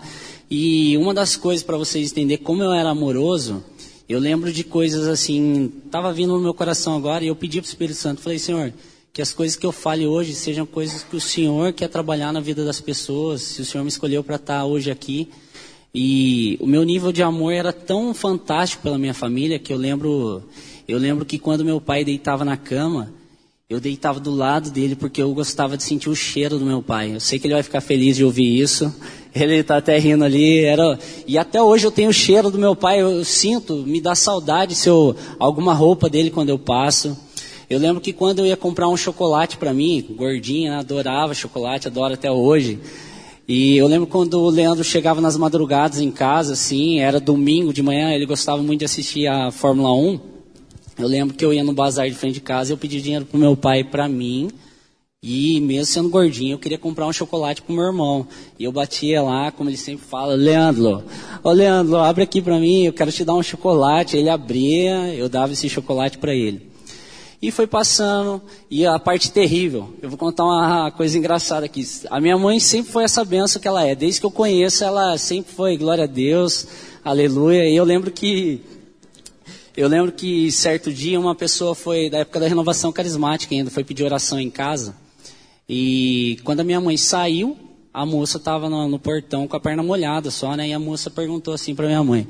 [0.48, 3.64] E uma das coisas para vocês entenderem como eu era amoroso,
[4.09, 7.66] eu lembro de coisas assim, estava vindo no meu coração agora e eu pedi para
[7.66, 8.72] o Espírito Santo, falei, Senhor,
[9.12, 12.40] que as coisas que eu fale hoje sejam coisas que o Senhor quer trabalhar na
[12.40, 15.29] vida das pessoas, se o Senhor me escolheu para estar tá hoje aqui.
[15.94, 20.42] E o meu nível de amor era tão fantástico pela minha família que eu lembro,
[20.88, 23.12] eu lembro que quando meu pai deitava na cama,
[23.68, 27.14] eu deitava do lado dele porque eu gostava de sentir o cheiro do meu pai.
[27.14, 28.94] Eu sei que ele vai ficar feliz de ouvir isso.
[29.35, 30.62] Ele está até rindo ali.
[30.62, 30.98] Era...
[31.27, 33.01] E até hoje eu tenho o cheiro do meu pai.
[33.01, 37.16] Eu sinto, me dá saudade se eu alguma roupa dele quando eu passo.
[37.68, 42.14] Eu lembro que quando eu ia comprar um chocolate para mim, gordinha, adorava chocolate, adoro
[42.14, 42.79] até hoje.
[43.46, 47.83] E eu lembro quando o Leandro chegava nas madrugadas em casa, assim, era domingo de
[47.83, 50.20] manhã, ele gostava muito de assistir a Fórmula 1.
[50.98, 53.25] Eu lembro que eu ia no bazar de frente de casa e eu pedi dinheiro
[53.25, 54.48] pro meu pai para mim.
[55.22, 58.27] E mesmo sendo gordinho, eu queria comprar um chocolate pro meu irmão.
[58.59, 61.05] E eu batia lá, como ele sempre fala, Leandro,
[61.44, 64.16] ô Leandro, abre aqui para mim, eu quero te dar um chocolate.
[64.16, 66.71] Ele abria, eu dava esse chocolate para ele.
[67.42, 71.85] E foi passando, e a parte terrível, eu vou contar uma coisa engraçada aqui.
[72.09, 73.96] A minha mãe sempre foi essa benção que ela é.
[73.96, 76.68] Desde que eu conheço, ela sempre foi, glória a Deus,
[77.05, 77.68] aleluia.
[77.68, 78.62] E eu lembro que
[79.76, 83.83] eu lembro que certo dia uma pessoa foi, da época da renovação carismática ainda, foi
[83.83, 84.94] pedir oração em casa.
[85.68, 87.57] E quando a minha mãe saiu,
[87.92, 90.68] a moça estava no, no, portão com a perna molhada só, né?
[90.68, 92.28] E a moça perguntou assim para minha mãe: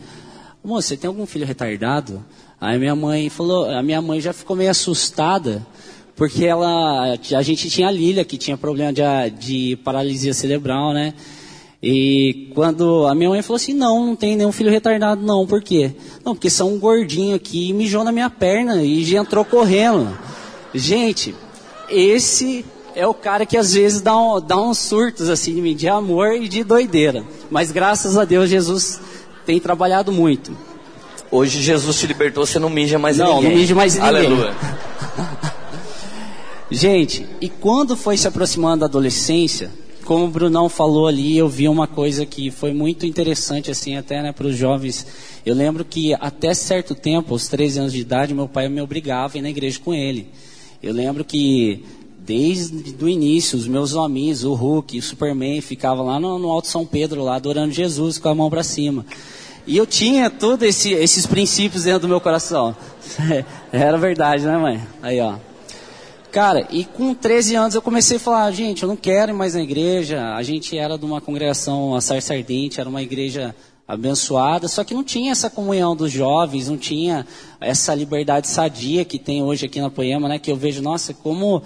[0.64, 2.24] Moça, você tem algum filho retardado?
[2.62, 5.66] Aí minha mãe falou, a minha mãe já ficou meio assustada,
[6.14, 9.02] porque ela, a gente tinha a Lília, que tinha problema de,
[9.36, 11.12] de paralisia cerebral, né?
[11.82, 15.60] E quando a minha mãe falou assim, não, não tem nenhum filho retardado, não, por
[15.60, 15.90] quê?
[16.24, 20.16] Não, porque são um gordinho aqui e mijou na minha perna e já entrou correndo.
[20.72, 21.34] Gente,
[21.90, 26.34] esse é o cara que às vezes dá, um, dá uns surtos assim de amor
[26.34, 27.24] e de doideira.
[27.50, 29.00] Mas graças a Deus Jesus
[29.44, 30.56] tem trabalhado muito.
[31.32, 33.42] Hoje Jesus te libertou, você não mija mais não, ninguém.
[33.42, 34.08] Não, não mija mais ninguém.
[34.08, 34.54] Aleluia.
[36.70, 39.70] Gente, e quando foi se aproximando da adolescência,
[40.04, 44.22] como o Brunão falou ali, eu vi uma coisa que foi muito interessante, assim, até
[44.22, 45.06] né, para os jovens.
[45.44, 49.34] Eu lembro que até certo tempo, aos 13 anos de idade, meu pai me obrigava
[49.34, 50.28] a ir na igreja com ele.
[50.82, 51.82] Eu lembro que
[52.24, 56.68] Desde o início, os meus amigos, o Hulk, o Superman, ficavam lá no, no Alto
[56.68, 59.04] São Pedro, lá adorando Jesus com a mão para cima.
[59.66, 62.74] E eu tinha todos esse, esses princípios dentro do meu coração.
[63.72, 64.82] Era verdade, né, mãe?
[65.00, 65.36] Aí, ó.
[66.32, 69.54] Cara, e com 13 anos eu comecei a falar, gente, eu não quero ir mais
[69.54, 70.34] na igreja.
[70.34, 73.54] A gente era de uma congregação, a Sarça Ardente, era uma igreja
[73.86, 77.26] abençoada, só que não tinha essa comunhão dos jovens, não tinha
[77.60, 80.38] essa liberdade sadia que tem hoje aqui na Poema, né?
[80.38, 81.62] Que eu vejo, nossa, como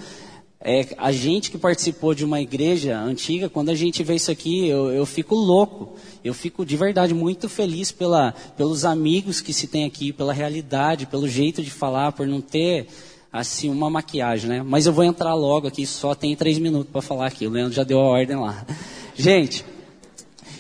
[0.61, 4.66] é, a gente que participou de uma igreja antiga, quando a gente vê isso aqui,
[4.66, 5.95] eu, eu fico louco.
[6.25, 11.07] Eu fico de verdade muito feliz pela, pelos amigos que se tem aqui, pela realidade,
[11.07, 12.88] pelo jeito de falar, por não ter
[13.33, 14.62] assim uma maquiagem, né?
[14.62, 17.47] Mas eu vou entrar logo aqui, só tem três minutos para falar aqui.
[17.47, 18.66] O Leandro já deu a ordem lá.
[19.14, 19.64] Gente,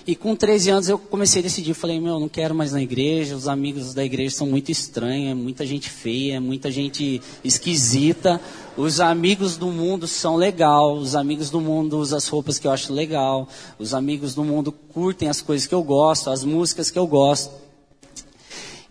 [0.06, 3.34] e com 13 anos eu comecei a decidir, falei, meu, não quero mais na igreja,
[3.34, 8.40] os amigos da igreja são muito estranhos, é muita gente feia, é muita gente esquisita.
[8.76, 12.70] Os amigos do mundo são legal, os amigos do mundo usam as roupas que eu
[12.70, 13.48] acho legal,
[13.80, 17.52] os amigos do mundo curtem as coisas que eu gosto, as músicas que eu gosto.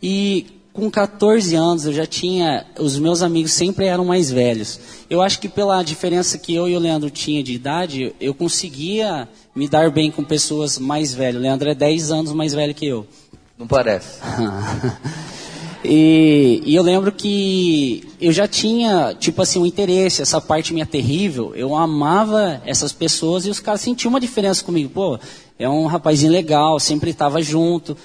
[0.04, 4.78] E com 14 anos eu já tinha, os meus amigos sempre eram mais velhos.
[5.10, 9.30] Eu acho que pela diferença que eu e o Leandro tinha de idade, eu conseguia
[9.56, 11.40] me dar bem com pessoas mais velhas.
[11.40, 13.08] O Leandro é 10 anos mais velho que eu.
[13.58, 14.20] Não parece.
[15.84, 20.86] e, e, eu lembro que eu já tinha, tipo assim, um interesse, essa parte minha
[20.86, 21.54] terrível.
[21.56, 24.90] Eu amava essas pessoas e os caras sentiam uma diferença comigo.
[24.90, 25.18] Pô,
[25.58, 27.96] é um rapazinho legal, sempre estava junto.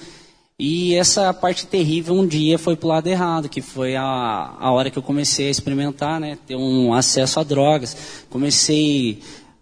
[0.57, 4.71] E essa parte terrível um dia foi para o lado errado, que foi a, a
[4.71, 7.97] hora que eu comecei a experimentar, né, ter um acesso a drogas.
[8.29, 9.19] Comecei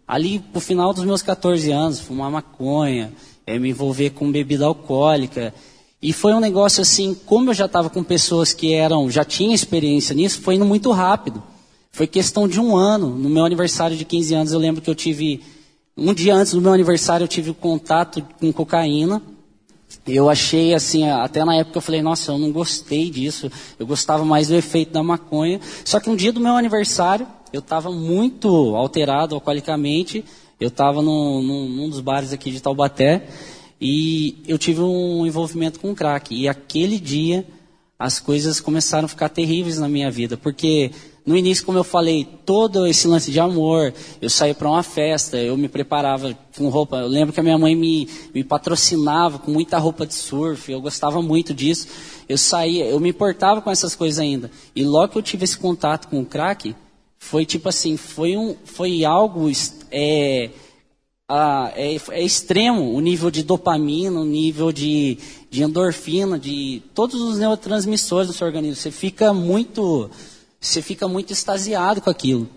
[0.10, 3.14] ali pro final dos meus 14 anos, fumar maconha,
[3.46, 5.54] é, me envolver com bebida alcoólica.
[6.02, 9.54] E foi um negócio assim, como eu já estava com pessoas que eram, já tinham
[9.54, 11.44] experiência nisso, foi indo muito rápido.
[11.92, 13.12] Foi questão de um ano.
[13.12, 15.44] No meu aniversário de 15 anos, eu lembro que eu tive,
[15.96, 19.22] um dia antes do meu aniversário, eu tive contato com cocaína
[20.06, 24.24] eu achei assim, até na época eu falei, nossa, eu não gostei disso, eu gostava
[24.24, 25.60] mais do efeito da maconha.
[25.84, 30.24] Só que um dia do meu aniversário, eu estava muito alterado alcoolicamente,
[30.60, 33.28] eu estava num, num, num, dos bares aqui de Taubaté
[33.80, 36.36] e eu tive um envolvimento com crack.
[36.36, 37.46] E aquele dia
[37.98, 40.92] as coisas começaram a ficar terríveis na minha vida, porque
[41.26, 45.38] no início, como eu falei, todo esse lance de amor, eu saía para uma festa,
[45.38, 46.98] eu me preparava com roupa.
[46.98, 50.82] Eu lembro que a minha mãe me, me patrocinava com muita roupa de surf, eu
[50.82, 51.88] gostava muito disso.
[52.28, 54.50] Eu saía, eu me importava com essas coisas ainda.
[54.76, 56.76] E logo que eu tive esse contato com o crack,
[57.20, 59.52] foi tipo assim, foi, um, foi algo
[59.92, 60.50] é,
[61.76, 65.20] é, é, extremo o nível de dopamina, o nível de,
[65.52, 68.78] de endorfina, de todos os neurotransmissores do seu organismo.
[68.78, 70.10] Você fica muito
[70.60, 72.50] você fica muito extasiado com aquilo.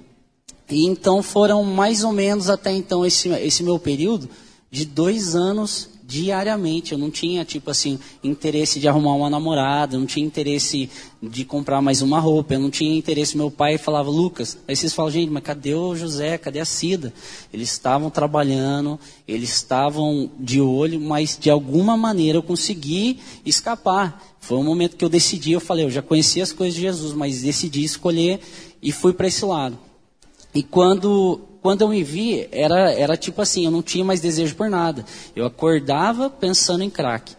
[0.70, 4.28] E então foram mais ou menos até então esse, esse meu período
[4.70, 6.92] de dois anos diariamente.
[6.92, 10.90] Eu não tinha, tipo assim, interesse de arrumar uma namorada, não tinha interesse
[11.22, 13.36] de comprar mais uma roupa, eu não tinha interesse.
[13.36, 17.12] Meu pai falava, Lucas, aí vocês falam, gente, mas cadê o José, cadê a Cida?
[17.52, 24.22] Eles estavam trabalhando, eles estavam de olho, mas de alguma maneira eu consegui escapar.
[24.40, 27.14] Foi um momento que eu decidi, eu falei, eu já conhecia as coisas de Jesus,
[27.14, 28.40] mas decidi escolher
[28.82, 29.78] e fui para esse lado.
[30.54, 34.56] E quando quando eu me vi, era, era tipo assim, eu não tinha mais desejo
[34.56, 35.04] por nada.
[35.34, 37.34] Eu acordava pensando em crack.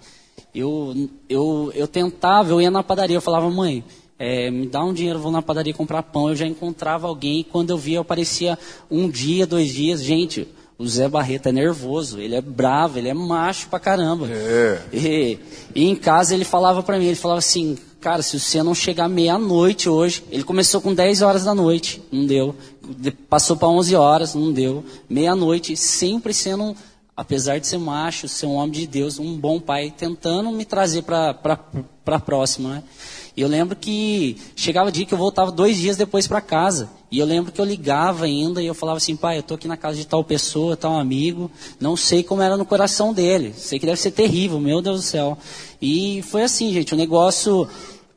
[0.55, 3.83] Eu, eu, eu tentava, eu ia na padaria, eu falava, mãe,
[4.17, 6.29] é, me dá um dinheiro, eu vou na padaria comprar pão.
[6.29, 8.57] Eu já encontrava alguém e quando eu via, eu aparecia
[8.89, 10.01] um dia, dois dias.
[10.01, 14.27] Gente, o Zé Barreto é nervoso, ele é bravo, ele é macho pra caramba.
[14.29, 14.81] É.
[14.93, 15.39] E,
[15.75, 19.07] e em casa ele falava pra mim, ele falava assim, cara, se você não chegar
[19.07, 22.53] meia-noite hoje, ele começou com 10 horas da noite, não deu.
[23.29, 24.83] Passou para 11 horas, não deu.
[25.09, 26.75] Meia-noite, sempre sendo,
[27.15, 31.03] apesar de ser macho, ser um homem de Deus, um bom pai, tentando me trazer
[31.03, 31.39] para
[32.05, 32.83] a próxima, né?
[33.35, 36.87] E eu lembro que chegava o dia que eu voltava dois dias depois para casa.
[37.09, 39.67] E eu lembro que eu ligava ainda e eu falava assim, pai, eu estou aqui
[39.67, 41.49] na casa de tal pessoa, tal amigo.
[41.79, 43.51] Não sei como era no coração dele.
[43.57, 45.35] Sei que deve ser terrível, meu Deus do céu.
[45.81, 47.67] E foi assim, gente, o negócio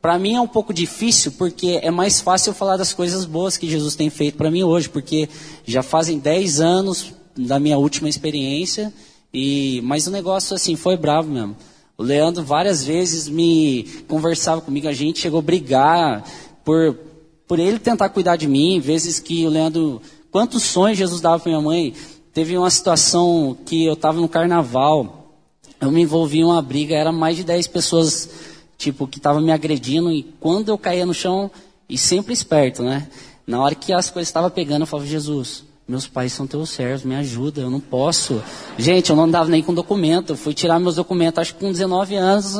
[0.07, 3.57] para mim é um pouco difícil porque é mais fácil eu falar das coisas boas
[3.57, 5.27] que Jesus tem feito para mim hoje, porque
[5.65, 8.93] já fazem 10 anos da minha última experiência
[9.33, 11.57] e mas o negócio assim foi bravo mesmo.
[11.97, 16.23] O Leandro várias vezes me conversava comigo, a gente chegou a brigar
[16.63, 16.97] por
[17.45, 21.49] por ele tentar cuidar de mim, vezes que o Leandro quantos sonhos Jesus dava para
[21.49, 21.93] minha mãe.
[22.33, 25.33] Teve uma situação que eu estava no carnaval,
[25.81, 28.46] eu me envolvi em uma briga, era mais de 10 pessoas
[28.77, 31.49] tipo, que estava me agredindo, e quando eu caía no chão,
[31.89, 33.07] e sempre esperto, né?
[33.45, 37.05] Na hora que as coisas estavam pegando, eu falava, Jesus, meus pais são teus servos,
[37.05, 38.43] me ajuda, eu não posso.
[38.77, 41.71] Gente, eu não andava nem com documento, eu fui tirar meus documentos, acho que com
[41.71, 42.55] 19 anos,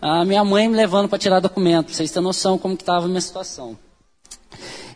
[0.00, 3.06] a minha mãe me levando para tirar documento, pra vocês terem noção como que estava
[3.06, 3.76] a minha situação.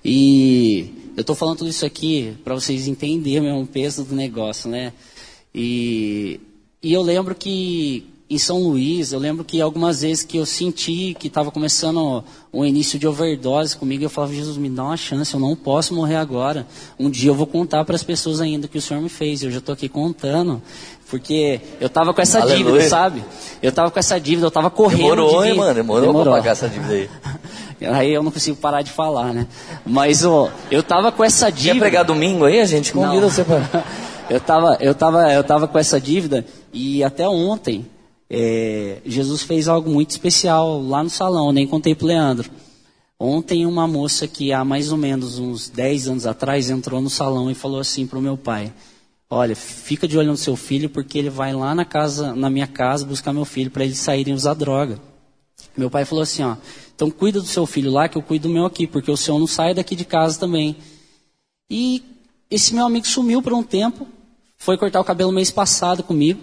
[0.05, 4.93] E eu estou falando tudo isso aqui para vocês entenderem o peso do negócio, né?
[5.53, 6.41] E,
[6.81, 11.15] e eu lembro que em São Luís, eu lembro que algumas vezes que eu senti
[11.19, 15.35] que estava começando um início de overdose comigo, eu falava, Jesus, me dá uma chance,
[15.35, 16.67] eu não posso morrer agora.
[16.99, 19.43] Um dia eu vou contar para as pessoas ainda o que o Senhor me fez.
[19.43, 20.63] Eu já estou aqui contando,
[21.11, 22.65] porque eu estava com essa Aleluia.
[22.65, 23.23] dívida, sabe?
[23.63, 25.03] Eu estava com essa dívida, eu estava correndo.
[25.03, 25.75] Demorou, de hein, mano?
[25.75, 26.33] Demorou, Demorou.
[26.33, 27.11] para pagar essa dívida aí.
[27.93, 29.47] Aí eu não consigo parar de falar, né?
[29.85, 31.75] Mas ó, eu estava com essa dívida.
[31.75, 32.61] Quer pregar domingo aí?
[32.61, 33.29] A gente convida não.
[33.29, 33.85] você para.
[34.31, 37.85] eu estava eu tava, eu tava com essa dívida e até ontem
[38.29, 42.51] é, Jesus fez algo muito especial lá no salão, nem contei para Leandro.
[43.19, 47.51] Ontem uma moça que há mais ou menos uns 10 anos atrás entrou no salão
[47.51, 48.73] e falou assim para o meu pai:
[49.31, 52.67] Olha, fica de olho no seu filho porque ele vai lá na casa, na minha
[52.67, 55.01] casa buscar meu filho para eles saírem usar droga.
[55.77, 56.57] Meu pai falou assim, ó,
[56.95, 59.39] então cuida do seu filho lá que eu cuido do meu aqui, porque o senhor
[59.39, 60.77] não sai daqui de casa também.
[61.69, 62.03] E
[62.51, 64.07] esse meu amigo sumiu por um tempo,
[64.57, 66.41] foi cortar o cabelo mês passado comigo.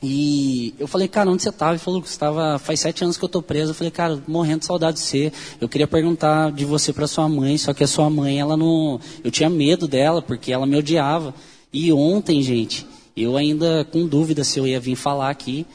[0.00, 1.72] E eu falei, cara, onde você estava?
[1.72, 3.72] Ele falou que estava faz sete anos que eu estou preso.
[3.72, 5.32] Eu falei, cara, morrendo de saudade de você.
[5.60, 9.00] Eu queria perguntar de você para sua mãe, só que a sua mãe, ela não,
[9.24, 11.34] eu tinha medo dela porque ela me odiava.
[11.72, 15.66] E ontem, gente, eu ainda com dúvida se eu ia vir falar aqui,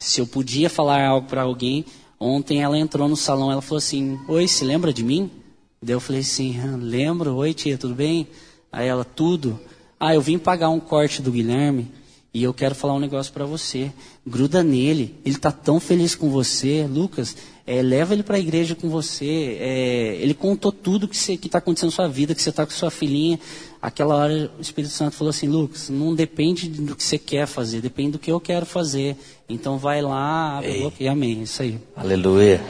[0.00, 1.84] se eu podia falar algo para alguém.
[2.18, 5.30] Ontem ela entrou no salão, ela falou assim: "Oi, se lembra de mim?"
[5.82, 7.34] Daí eu falei assim: "Lembro.
[7.36, 8.26] Oi, tia, tudo bem?"
[8.72, 9.60] Aí ela: "Tudo.
[10.00, 11.90] Ah, eu vim pagar um corte do Guilherme."
[12.34, 13.92] E eu quero falar um negócio para você.
[14.26, 15.14] Gruda nele.
[15.24, 16.84] Ele está tão feliz com você.
[16.90, 19.56] Lucas, é, leva ele para a igreja com você.
[19.60, 22.90] É, ele contou tudo que está acontecendo na sua vida, que você está com sua
[22.90, 23.38] filhinha.
[23.80, 27.80] Aquela hora o Espírito Santo falou assim, Lucas, não depende do que você quer fazer,
[27.80, 29.16] depende do que eu quero fazer.
[29.48, 30.80] Então vai lá, abre Ei.
[30.80, 31.42] a boca e amém.
[31.42, 31.78] Isso aí.
[31.94, 32.60] Aleluia.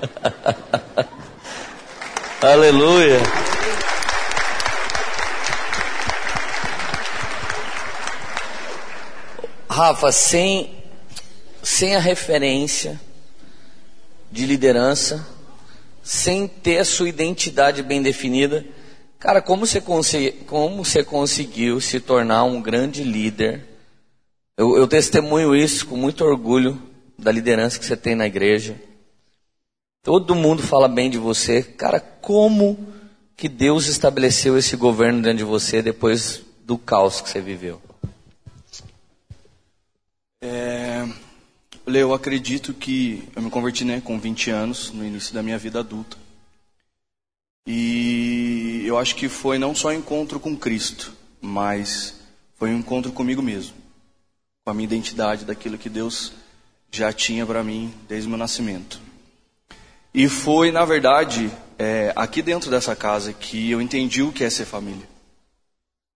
[2.40, 3.18] Aleluia.
[9.76, 10.70] Rafa, sem,
[11.62, 12.98] sem a referência
[14.32, 15.28] de liderança,
[16.02, 18.64] sem ter a sua identidade bem definida,
[19.18, 19.78] cara, como você,
[20.46, 23.66] como você conseguiu se tornar um grande líder?
[24.56, 26.80] Eu, eu testemunho isso com muito orgulho
[27.18, 28.80] da liderança que você tem na igreja.
[30.02, 31.62] Todo mundo fala bem de você.
[31.62, 32.78] Cara, como
[33.36, 37.85] que Deus estabeleceu esse governo dentro de você depois do caos que você viveu?
[40.40, 41.08] É,
[41.86, 45.80] eu acredito que eu me converti né, com 20 anos, no início da minha vida
[45.80, 46.16] adulta.
[47.66, 52.20] E eu acho que foi não só um encontro com Cristo, mas
[52.56, 53.74] foi um encontro comigo mesmo,
[54.64, 56.32] com a minha identidade, daquilo que Deus
[56.90, 59.00] já tinha para mim desde o meu nascimento.
[60.14, 64.50] E foi, na verdade, é, aqui dentro dessa casa que eu entendi o que é
[64.50, 65.06] ser família.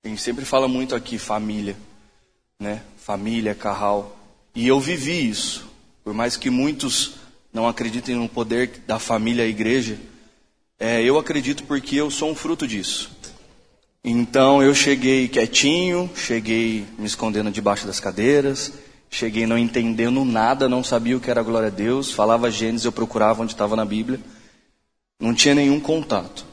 [0.04, 1.76] A gente sempre fala muito aqui família,
[2.58, 2.82] né?
[3.02, 4.16] Família, carral.
[4.54, 5.68] E eu vivi isso.
[6.04, 7.14] Por mais que muitos
[7.52, 9.98] não acreditem no poder da família e igreja,
[10.78, 13.10] é, eu acredito porque eu sou um fruto disso.
[14.02, 18.72] Então eu cheguei quietinho, cheguei me escondendo debaixo das cadeiras,
[19.10, 22.92] cheguei não entendendo nada, não sabia o que era glória a Deus, falava Gênesis, eu
[22.92, 24.18] procurava onde estava na Bíblia,
[25.20, 26.46] não tinha nenhum contato.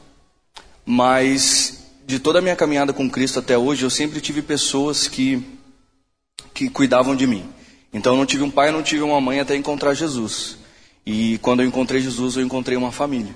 [0.84, 5.42] Mas de toda a minha caminhada com Cristo até hoje, eu sempre tive pessoas que,
[6.58, 7.44] que cuidavam de mim.
[7.92, 10.58] Então eu não tive um pai, não tive uma mãe até encontrar Jesus.
[11.06, 13.32] E quando eu encontrei Jesus, eu encontrei uma família.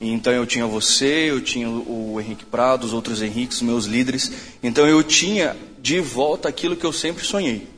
[0.00, 4.32] Então eu tinha você, eu tinha o Henrique Prado, os outros Henriques, meus líderes.
[4.64, 7.68] Então eu tinha de volta aquilo que eu sempre sonhei,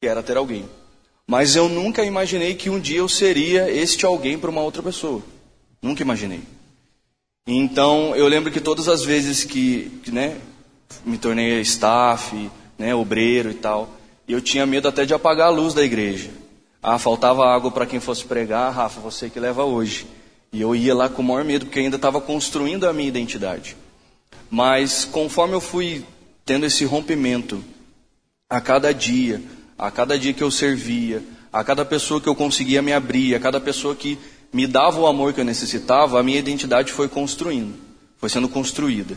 [0.00, 0.68] que era ter alguém.
[1.24, 5.22] Mas eu nunca imaginei que um dia eu seria este alguém para uma outra pessoa.
[5.80, 6.40] Nunca imaginei.
[7.46, 10.36] Então eu lembro que todas as vezes que, que né,
[11.06, 13.88] me tornei staff, né, obreiro e tal,
[14.26, 16.30] e eu tinha medo até de apagar a luz da igreja.
[16.82, 20.06] Ah, faltava água para quem fosse pregar, Rafa, você que leva hoje.
[20.52, 23.76] E eu ia lá com o maior medo, porque ainda estava construindo a minha identidade.
[24.50, 26.04] Mas conforme eu fui
[26.44, 27.62] tendo esse rompimento,
[28.50, 29.40] a cada dia,
[29.78, 33.40] a cada dia que eu servia, a cada pessoa que eu conseguia me abrir, a
[33.40, 34.18] cada pessoa que
[34.52, 37.74] me dava o amor que eu necessitava, a minha identidade foi construindo,
[38.18, 39.16] foi sendo construída.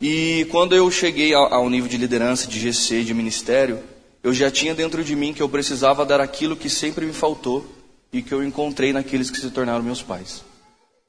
[0.00, 3.80] E quando eu cheguei ao nível de liderança, de GC, de ministério,
[4.22, 7.66] eu já tinha dentro de mim que eu precisava dar aquilo que sempre me faltou
[8.12, 10.44] e que eu encontrei naqueles que se tornaram meus pais.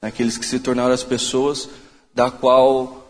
[0.02, 1.68] Aqueles que se tornaram as pessoas
[2.12, 3.06] da qual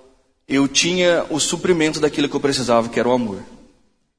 [0.46, 3.42] eu tinha o suprimento daquilo que eu precisava, que era o amor.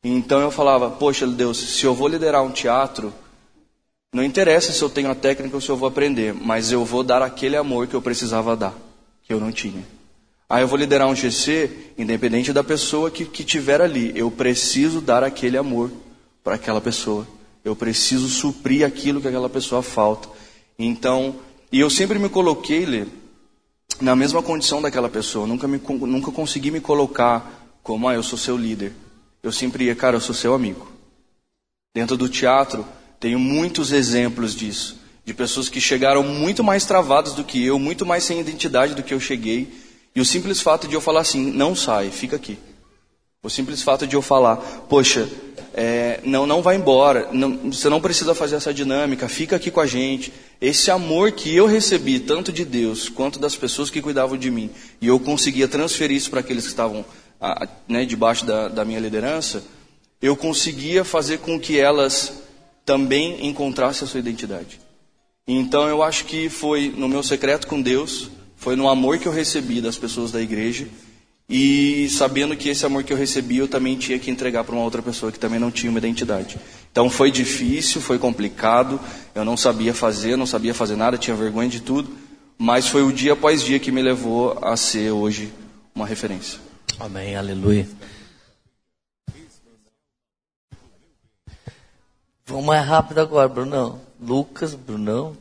[0.04, 3.14] Então eu falava, poxa Deus, se eu vou liderar um teatro,
[4.12, 7.04] não interessa se eu tenho a técnica ou se eu vou aprender, mas eu vou
[7.04, 8.74] dar aquele amor que eu precisava dar,
[9.22, 10.01] que eu não tinha.
[10.52, 15.00] Aí eu vou liderar um GC, independente da pessoa que, que tiver ali, eu preciso
[15.00, 15.90] dar aquele amor
[16.44, 17.26] para aquela pessoa.
[17.64, 20.28] Eu preciso suprir aquilo que aquela pessoa falta.
[20.78, 21.38] Então,
[21.72, 23.06] e eu sempre me coloquei, Lê,
[24.02, 25.48] na mesma condição daquela pessoa.
[25.48, 28.92] Nunca, me, nunca consegui me colocar como, ah, eu sou seu líder.
[29.42, 30.86] Eu sempre ia, cara, eu sou seu amigo.
[31.96, 32.86] Dentro do teatro,
[33.22, 35.00] tenho muitos exemplos disso.
[35.24, 39.02] De pessoas que chegaram muito mais travadas do que eu, muito mais sem identidade do
[39.02, 39.81] que eu cheguei.
[40.16, 42.58] E o simples fato de eu falar assim, não sai, fica aqui.
[43.44, 44.58] O simples fato de eu falar,
[44.88, 45.28] poxa,
[45.74, 49.80] é, não, não vai embora, não, você não precisa fazer essa dinâmica, fica aqui com
[49.80, 50.32] a gente.
[50.60, 54.70] Esse amor que eu recebi, tanto de Deus quanto das pessoas que cuidavam de mim,
[55.02, 57.06] e eu conseguia transferir isso para aqueles que estavam
[57.40, 59.64] a, né, debaixo da, da minha liderança,
[60.22, 62.44] eu conseguia fazer com que elas
[62.86, 64.80] também encontrassem a sua identidade.
[65.48, 68.30] Então eu acho que foi no meu secreto com Deus,
[68.62, 70.88] foi no amor que eu recebi das pessoas da igreja
[71.50, 74.84] e sabendo que esse amor que eu recebi eu também tinha que entregar para uma
[74.84, 76.60] outra pessoa que também não tinha uma identidade.
[76.92, 79.00] Então foi difícil, foi complicado,
[79.34, 82.16] eu não sabia fazer, não sabia fazer nada, tinha vergonha de tudo,
[82.56, 85.52] mas foi o dia após dia que me levou a ser hoje
[85.96, 86.60] uma referência.
[87.00, 87.90] Amém, aleluia.
[92.46, 94.00] Vamos mais rápido agora, Brunão.
[94.22, 95.36] Lucas, Brunão.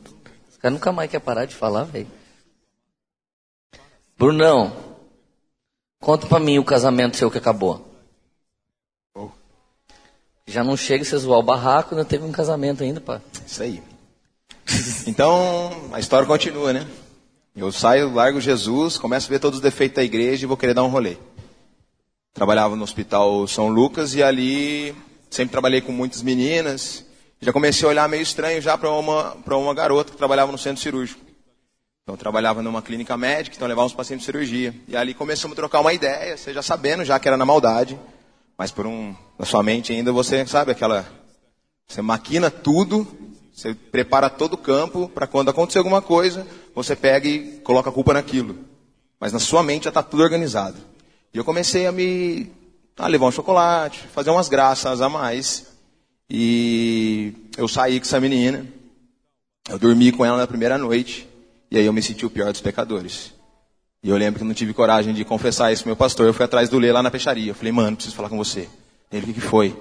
[0.49, 2.07] Os caras nunca mais quer parar de falar, velho.
[4.21, 4.71] Brunão,
[5.99, 7.83] Conta pra mim o casamento seu que acabou.
[9.15, 9.29] Oh.
[10.45, 13.19] Já não chega a zoar o barraco, não teve um casamento ainda, pá.
[13.47, 13.81] Isso aí.
[15.07, 16.87] Então, a história continua, né?
[17.55, 20.75] Eu saio, largo Jesus, começo a ver todos os defeitos da igreja e vou querer
[20.75, 21.17] dar um rolê.
[22.31, 24.95] Trabalhava no Hospital São Lucas e ali
[25.31, 27.03] sempre trabalhei com muitas meninas.
[27.41, 30.79] Já comecei a olhar meio estranho já para uma, uma garota que trabalhava no centro
[30.79, 31.30] cirúrgico.
[32.03, 34.73] Então, eu trabalhava numa clínica médica, então levava os pacientes de cirurgia.
[34.87, 37.97] E ali começamos a trocar uma ideia, você já sabendo já que era na maldade,
[38.57, 41.05] mas por um, na sua mente ainda você sabe aquela,
[41.87, 43.07] você maquina tudo,
[43.53, 47.93] você prepara todo o campo para quando acontecer alguma coisa, você pega e coloca a
[47.93, 48.57] culpa naquilo.
[49.19, 50.77] Mas na sua mente já está tudo organizado.
[51.33, 52.51] E eu comecei a me
[52.97, 55.67] a levar um chocolate, fazer umas graças a mais.
[56.29, 58.65] E eu saí com essa menina.
[59.69, 61.27] Eu dormi com ela na primeira noite.
[61.71, 63.31] E aí eu me senti o pior dos pecadores.
[64.03, 66.27] E eu lembro que eu não tive coragem de confessar isso pro meu pastor.
[66.27, 67.51] Eu fui atrás do Lê lá na peixaria.
[67.51, 68.67] Eu falei, mano, preciso falar com você.
[69.09, 69.77] Ele, o que, que foi?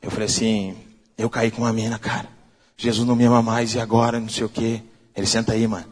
[0.00, 0.74] Eu falei assim,
[1.18, 2.28] eu caí com uma mina, cara.
[2.78, 4.80] Jesus não me ama mais e agora, não sei o quê.
[5.14, 5.84] Ele, senta aí, mano.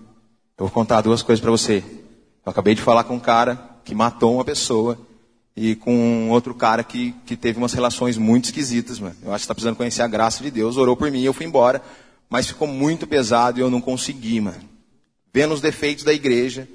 [0.56, 1.84] Eu vou contar duas coisas para você.
[2.46, 4.98] Eu acabei de falar com um cara que matou uma pessoa
[5.54, 9.16] e com outro cara que, que teve umas relações muito esquisitas, mano.
[9.22, 10.78] Eu acho que você tá precisando conhecer a graça de Deus.
[10.78, 11.82] Orou por mim, eu fui embora.
[12.30, 14.71] Mas ficou muito pesado e eu não consegui, mano
[15.32, 16.68] vendo os defeitos da igreja,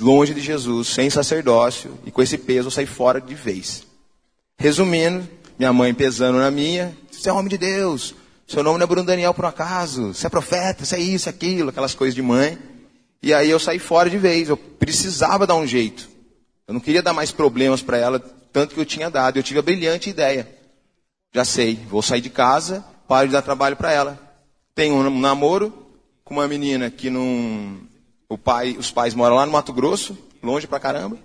[0.00, 3.84] longe de Jesus, sem sacerdócio, e com esse peso eu saí fora de vez.
[4.58, 5.26] Resumindo,
[5.58, 8.14] minha mãe pesando na minha, você é homem de Deus,
[8.46, 11.28] seu nome não é Bruno Daniel por um acaso, você é profeta, você é isso,
[11.28, 12.58] aquilo, aquelas coisas de mãe.
[13.22, 16.08] E aí eu saí fora de vez, eu precisava dar um jeito.
[16.66, 18.18] Eu não queria dar mais problemas para ela,
[18.52, 19.38] tanto que eu tinha dado.
[19.38, 20.48] Eu tive a brilhante ideia.
[21.32, 24.18] Já sei, vou sair de casa, paro de dar trabalho para ela.
[24.74, 25.72] Tenho um namoro,
[26.30, 27.80] com uma menina que não.
[28.28, 31.18] O pai, os pais moram lá no Mato Grosso, longe pra caramba.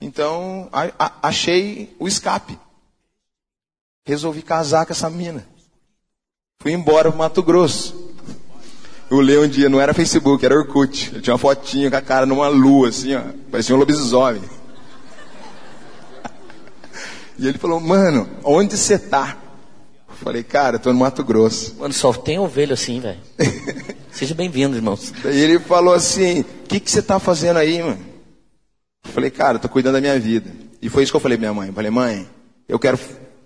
[0.00, 2.58] Então, a, a, achei o escape.
[4.04, 5.46] Resolvi casar com essa menina.
[6.60, 8.12] Fui embora pro Mato Grosso.
[9.08, 11.14] Eu li um dia, não era Facebook, era Orkut.
[11.14, 13.22] Eu tinha uma fotinha com a cara numa lua, assim, ó.
[13.52, 14.42] Parecia um lobisomem.
[17.38, 19.36] E ele falou, mano, onde você tá?
[20.08, 21.76] Falei, cara, tô no Mato Grosso.
[21.78, 23.20] Mano, só tem ovelha assim, velho.
[24.18, 25.12] Seja bem-vindo, irmãos.
[25.22, 28.04] Daí ele falou assim: O que, que você está fazendo aí, mano?
[29.06, 30.52] Eu falei, cara, estou cuidando da minha vida.
[30.82, 31.68] E foi isso que eu falei pra minha mãe.
[31.68, 32.28] Eu falei, mãe,
[32.68, 32.98] eu quero,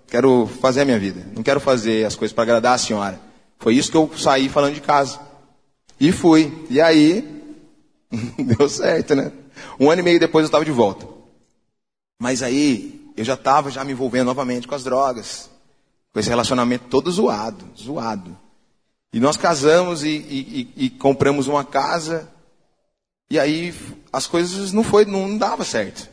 [0.07, 1.27] quero fazer a minha vida.
[1.37, 3.21] Não quero fazer as coisas para agradar a senhora.
[3.59, 5.21] Foi isso que eu saí falando de casa.
[6.01, 6.51] E fui.
[6.71, 7.23] E aí,
[8.41, 9.31] deu certo, né?
[9.79, 11.07] Um ano e meio depois eu estava de volta.
[12.19, 15.51] Mas aí, eu já estava já me envolvendo novamente com as drogas.
[16.15, 18.41] Com esse relacionamento todo zoado, zoado.
[19.13, 22.29] E nós casamos e, e, e, compramos uma casa.
[23.31, 23.75] E aí
[24.11, 26.09] as coisas não foi, não dava certo.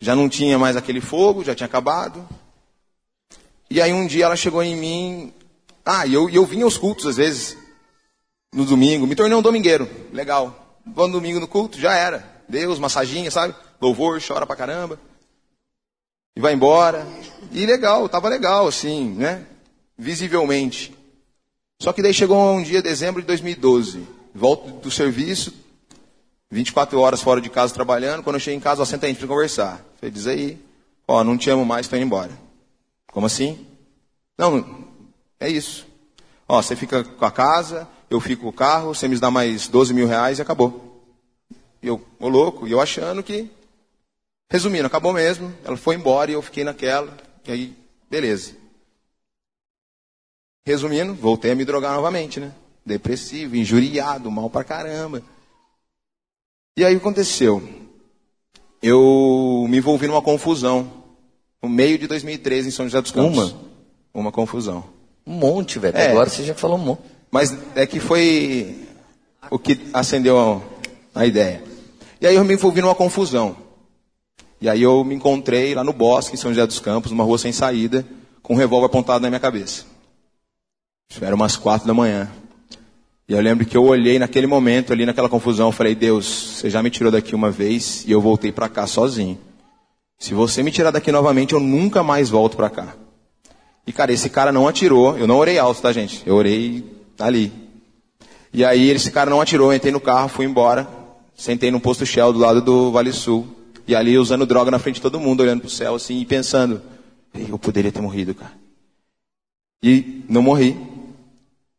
[0.00, 2.26] Já não tinha mais aquele fogo, já tinha acabado.
[3.68, 5.32] E aí um dia ela chegou em mim.
[5.84, 7.56] Ah, e eu, eu vinha aos cultos às vezes,
[8.52, 9.06] no domingo.
[9.06, 9.88] Me tornei um domingueiro.
[10.12, 10.78] Legal.
[10.86, 12.24] vou no domingo no culto, já era.
[12.48, 13.54] Deus, massaginha, sabe?
[13.80, 15.00] Louvor, chora pra caramba.
[16.36, 17.04] E vai embora.
[17.50, 19.44] E legal, tava legal, assim, né?
[19.98, 20.97] Visivelmente.
[21.80, 24.06] Só que daí chegou um dia, dezembro de 2012.
[24.34, 25.54] Volto do serviço,
[26.50, 28.22] 24 horas fora de casa trabalhando.
[28.22, 29.84] Quando eu cheguei em casa, ó, senta aí, a gente precisa conversar.
[30.00, 30.58] Falei, diz aí,
[31.06, 32.32] ó, não te amo mais, tô indo embora.
[33.12, 33.64] Como assim?
[34.36, 34.88] Não,
[35.38, 35.86] é isso.
[36.48, 39.68] Ó, você fica com a casa, eu fico com o carro, você me dá mais
[39.68, 41.04] 12 mil reais e acabou.
[41.82, 43.50] E eu, ô louco, e eu achando que.
[44.50, 45.54] Resumindo, acabou mesmo.
[45.64, 47.16] Ela foi embora e eu fiquei naquela.
[47.46, 47.76] E aí,
[48.10, 48.56] beleza.
[50.68, 52.52] Resumindo, voltei a me drogar novamente, né?
[52.84, 55.22] Depressivo, injuriado, mal pra caramba.
[56.76, 57.66] E aí aconteceu.
[58.82, 60.92] Eu me envolvi numa confusão.
[61.62, 63.52] No meio de 2013 em São José dos Campos.
[63.52, 63.60] Uma?
[64.12, 64.84] Uma confusão.
[65.26, 65.96] Um monte, velho.
[65.96, 66.10] É.
[66.10, 67.00] Agora você já falou um monte.
[67.30, 68.86] Mas é que foi
[69.50, 70.60] o que acendeu a,
[71.22, 71.64] a ideia.
[72.20, 73.56] E aí eu me envolvi numa confusão.
[74.60, 77.38] E aí eu me encontrei lá no bosque, em São José dos Campos, numa rua
[77.38, 78.04] sem saída,
[78.42, 79.96] com um revólver apontado na minha cabeça.
[81.10, 82.30] Isso era umas quatro da manhã.
[83.28, 86.70] E eu lembro que eu olhei naquele momento, ali naquela confusão, eu falei, Deus, você
[86.70, 89.38] já me tirou daqui uma vez e eu voltei para cá sozinho.
[90.18, 92.94] Se você me tirar daqui novamente, eu nunca mais volto para cá.
[93.86, 96.22] E cara, esse cara não atirou, eu não orei alto, tá gente?
[96.26, 96.84] Eu orei
[97.18, 97.52] ali.
[98.52, 100.88] E aí esse cara não atirou, eu entrei no carro, fui embora,
[101.34, 103.46] sentei num posto Shell do lado do Vale Sul.
[103.86, 106.82] E ali usando droga na frente de todo mundo, olhando pro céu assim e pensando,
[107.34, 108.52] eu poderia ter morrido, cara.
[109.82, 110.87] E não morri.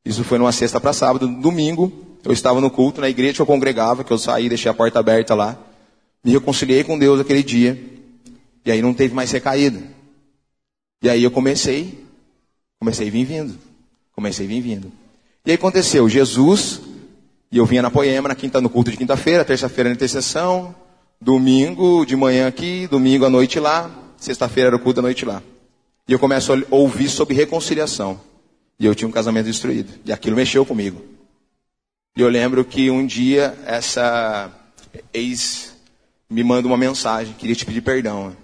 [0.10, 1.28] Isso foi numa sexta para sábado.
[1.28, 1.94] Domingo,
[2.24, 4.98] eu estava no culto, na igreja que eu congregava, que eu saí, deixei a porta
[4.98, 5.56] aberta lá.
[6.24, 7.80] Me reconciliei com Deus aquele dia.
[8.66, 9.80] E aí não teve mais recaída.
[11.04, 12.04] E aí eu comecei,
[12.80, 13.56] comecei vindo.
[14.12, 14.92] Comecei vindo.
[15.46, 16.82] E aí aconteceu, Jesus,
[17.52, 20.74] e eu vinha na Poema, na quinta, no culto de quinta-feira, terça-feira na intercessão,
[21.22, 25.44] domingo de manhã aqui, domingo à noite lá, sexta-feira era o culto da noite lá.
[26.08, 28.20] E eu começo a ouvir sobre reconciliação.
[28.80, 29.92] E eu tinha um casamento destruído.
[30.06, 31.04] E aquilo mexeu comigo.
[32.16, 34.52] E eu lembro que um dia essa
[35.14, 35.76] ex
[36.30, 38.36] me manda uma mensagem, queria te pedir perdão.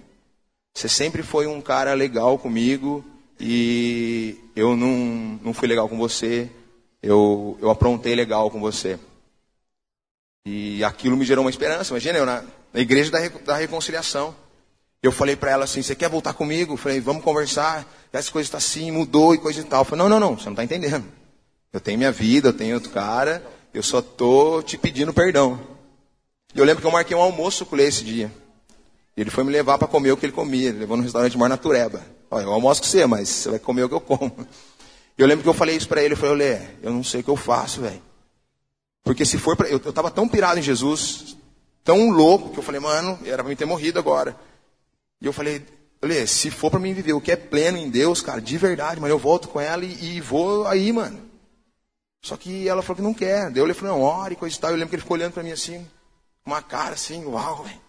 [0.74, 3.06] Você sempre foi um cara legal comigo
[3.40, 6.50] e eu não, não fui legal com você.
[7.02, 9.00] Eu, eu aprontei legal com você.
[10.46, 11.94] E aquilo me gerou uma esperança.
[11.94, 14.36] Imagina, eu na, na igreja da, da reconciliação.
[15.06, 16.74] Eu falei para ela assim: Você quer voltar comigo?
[16.74, 17.86] Eu falei: Vamos conversar.
[18.12, 19.82] Essa coisa está assim, mudou e coisa e tal.
[19.82, 21.06] Eu falei: Não, não, não, você não está entendendo.
[21.72, 23.46] Eu tenho minha vida, eu tenho outro cara.
[23.74, 25.60] Eu só tô te pedindo perdão.
[26.56, 28.32] E eu lembro que eu marquei um almoço com ele esse dia.
[29.16, 30.70] Ele foi me levar para comer o que ele comia.
[30.70, 32.02] Ele levou no restaurante Mar Natureba.
[32.32, 34.48] Olha, eu almoço com você, mas você vai comer o que eu como.
[35.18, 36.14] E eu lembro que eu falei isso para ele.
[36.14, 38.02] Eu falei, Olê, eu não sei o que eu faço, velho.
[39.04, 39.68] Porque se for pra...
[39.68, 41.38] Eu, eu tava tão pirado em Jesus,
[41.84, 44.36] tão louco, que eu falei, mano, era para mim ter morrido agora.
[45.22, 45.66] E eu falei,
[46.06, 49.02] Olê, se for para mim viver o que é pleno em Deus, cara, de verdade,
[49.02, 51.20] mano, eu volto com ela e, e vou aí, mano.
[52.22, 53.50] Só que ela falou que não quer.
[53.50, 54.70] Daí eu falei, não, ore e coisa e tal.
[54.70, 55.84] Eu lembro que ele ficou olhando para mim assim,
[56.46, 57.82] uma cara assim, uau, velho.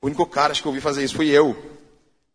[0.00, 1.56] O único cara acho que eu vi fazer isso fui eu.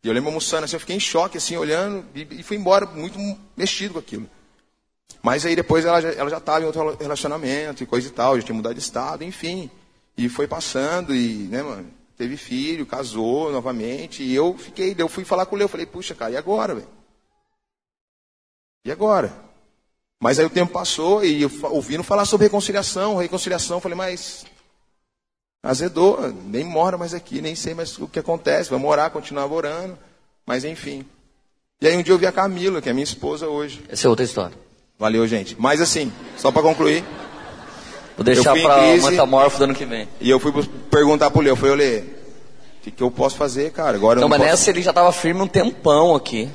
[0.04, 2.86] E eu lembro almoçando assim, eu fiquei em choque, assim, olhando, e, e fui embora
[2.86, 3.18] muito
[3.56, 4.30] mexido com aquilo.
[5.22, 8.44] Mas aí depois ela ela já estava em outro relacionamento e coisa e tal, já
[8.44, 9.70] tinha mudado de estado, enfim.
[10.18, 15.26] E foi passando, e, né, mano, teve filho, casou novamente, e eu fiquei, eu fui
[15.26, 16.88] falar com o Leo, falei, puxa, cara, e agora, velho?
[18.86, 19.34] E agora?
[20.22, 24.46] Mas aí o tempo passou e eu ouvindo falar sobre reconciliação, reconciliação, falei, mas
[25.64, 29.98] azedou, nem mora mais aqui, nem sei mais o que acontece, vai morar, continuar morando,
[30.46, 31.04] mas enfim.
[31.82, 33.84] E aí um dia eu vi a Camila, que é minha esposa hoje.
[33.90, 34.56] Essa é outra história.
[35.00, 35.56] Valeu, gente.
[35.60, 37.04] Mas assim, só para concluir.
[38.16, 39.10] Vou deixar para crise.
[39.10, 40.08] metamorfo do ano que vem.
[40.20, 40.52] E eu fui
[40.90, 42.04] perguntar pro Leo, eu falei, Lê, o
[42.84, 43.96] que, que eu posso fazer, cara?
[43.96, 44.50] Agora eu Não, não mas posso...
[44.52, 46.50] nessa ele já tava firme um tempão aqui.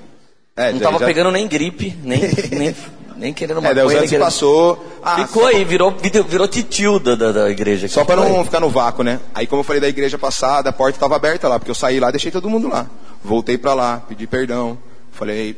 [0.57, 2.74] É, não tava já- pegando nem gripe, nem, nem,
[3.16, 4.24] nem querendo É, daí os anos querendo...
[4.24, 4.84] passou.
[5.02, 5.94] Ah, Ficou aí, virou,
[6.26, 7.86] virou, titio da, da, da igreja.
[7.86, 7.94] aqui.
[7.94, 8.44] Só para não aí.
[8.44, 9.20] ficar no vácuo, né?
[9.34, 12.00] Aí, como eu falei da igreja passada, a porta estava aberta lá, porque eu saí
[12.00, 12.86] lá, deixei todo mundo lá.
[13.22, 14.78] Voltei para lá, pedi perdão.
[15.12, 15.57] Falei,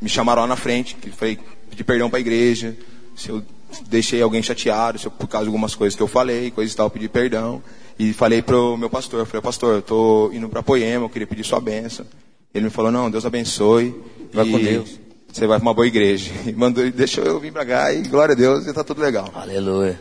[0.00, 1.38] me chamaram lá na frente, que falei,
[1.68, 2.74] pedi perdão para a igreja.
[3.16, 3.42] Se eu
[3.82, 7.08] deixei alguém chateado, por causa de algumas coisas que eu falei, coisas e tal, pedi
[7.08, 7.62] perdão.
[7.98, 11.44] E falei pro meu pastor, falei, pastor, eu tô indo para Poema, eu queria pedir
[11.44, 12.06] sua bênção.
[12.54, 13.94] Ele me falou, não, Deus abençoe.
[14.32, 14.98] Vai com Deus.
[15.32, 16.32] Você vai para uma boa igreja.
[16.46, 19.30] E mandou, deixou eu vir para cá e glória a Deus, e tá tudo legal.
[19.34, 20.00] Aleluia.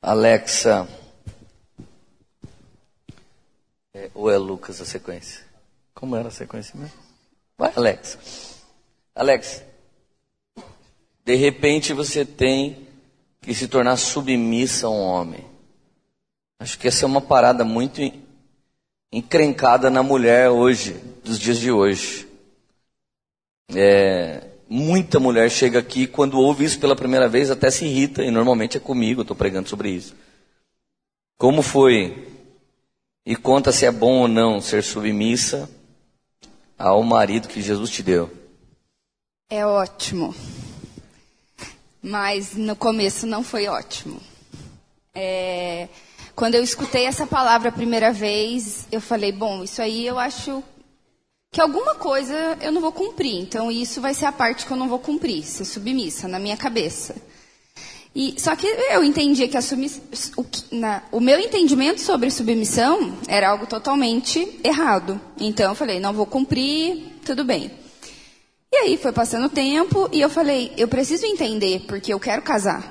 [0.00, 0.88] Alexa.
[3.94, 5.40] É, ou é Lucas a sequência?
[5.94, 6.98] Como era a sequência mesmo?
[7.56, 8.18] Vai, Alexa.
[9.14, 9.71] Alexa.
[11.24, 12.88] De repente você tem
[13.40, 15.44] que se tornar submissa a um homem.
[16.58, 18.00] Acho que essa é uma parada muito
[19.12, 20.94] encrencada na mulher hoje,
[21.24, 22.28] dos dias de hoje.
[23.74, 28.30] É, muita mulher chega aqui quando ouve isso pela primeira vez até se irrita, e
[28.30, 30.14] normalmente é comigo, estou pregando sobre isso.
[31.36, 32.28] Como foi?
[33.26, 35.68] E conta se é bom ou não ser submissa
[36.78, 38.30] ao marido que Jesus te deu.
[39.50, 40.34] É ótimo.
[42.02, 44.20] Mas no começo não foi ótimo.
[45.14, 45.88] É,
[46.34, 50.62] quando eu escutei essa palavra a primeira vez, eu falei: bom, isso aí eu acho
[51.52, 53.36] que alguma coisa eu não vou cumprir.
[53.36, 56.56] Então isso vai ser a parte que eu não vou cumprir, ser submissa na minha
[56.56, 57.14] cabeça.
[58.14, 59.60] E, só que eu entendia que a
[60.36, 65.18] o, na, o meu entendimento sobre submissão era algo totalmente errado.
[65.40, 67.70] Então eu falei, não vou cumprir, tudo bem.
[68.72, 72.40] E aí foi passando o tempo e eu falei, eu preciso entender porque eu quero
[72.40, 72.90] casar.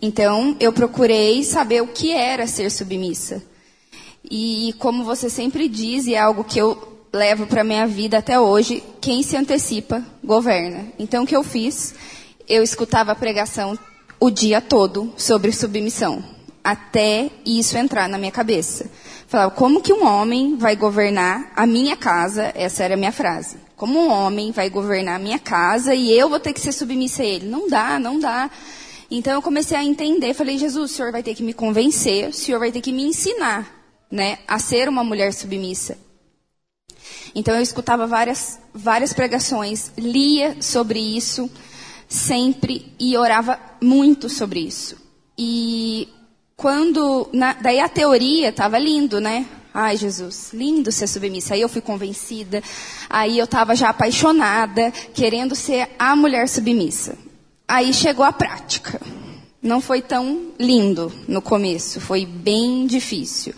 [0.00, 3.42] Então, eu procurei saber o que era ser submissa.
[4.30, 8.38] E como você sempre diz, e é algo que eu levo para minha vida até
[8.38, 10.86] hoje, quem se antecipa governa.
[10.98, 11.94] Então, o que eu fiz?
[12.48, 13.76] Eu escutava a pregação
[14.20, 16.22] o dia todo sobre submissão,
[16.62, 18.90] até isso entrar na minha cabeça.
[19.28, 22.50] Falava, como que um homem vai governar a minha casa?
[22.54, 23.58] Essa era a minha frase.
[23.76, 27.22] Como um homem vai governar a minha casa e eu vou ter que ser submissa
[27.22, 27.46] a ele?
[27.46, 28.50] Não dá, não dá.
[29.10, 32.32] Então eu comecei a entender, falei, Jesus, o senhor vai ter que me convencer, o
[32.32, 33.70] senhor vai ter que me ensinar,
[34.10, 35.98] né, a ser uma mulher submissa.
[37.34, 41.50] Então eu escutava várias, várias pregações, lia sobre isso
[42.08, 44.96] sempre e orava muito sobre isso.
[45.36, 46.08] E
[46.58, 49.46] quando, na, daí a teoria estava lindo, né?
[49.72, 51.54] Ai, Jesus, lindo ser submissa.
[51.54, 52.60] Aí eu fui convencida,
[53.08, 57.16] aí eu estava já apaixonada, querendo ser a mulher submissa.
[57.68, 59.00] Aí chegou a prática.
[59.62, 63.54] Não foi tão lindo no começo, foi bem difícil.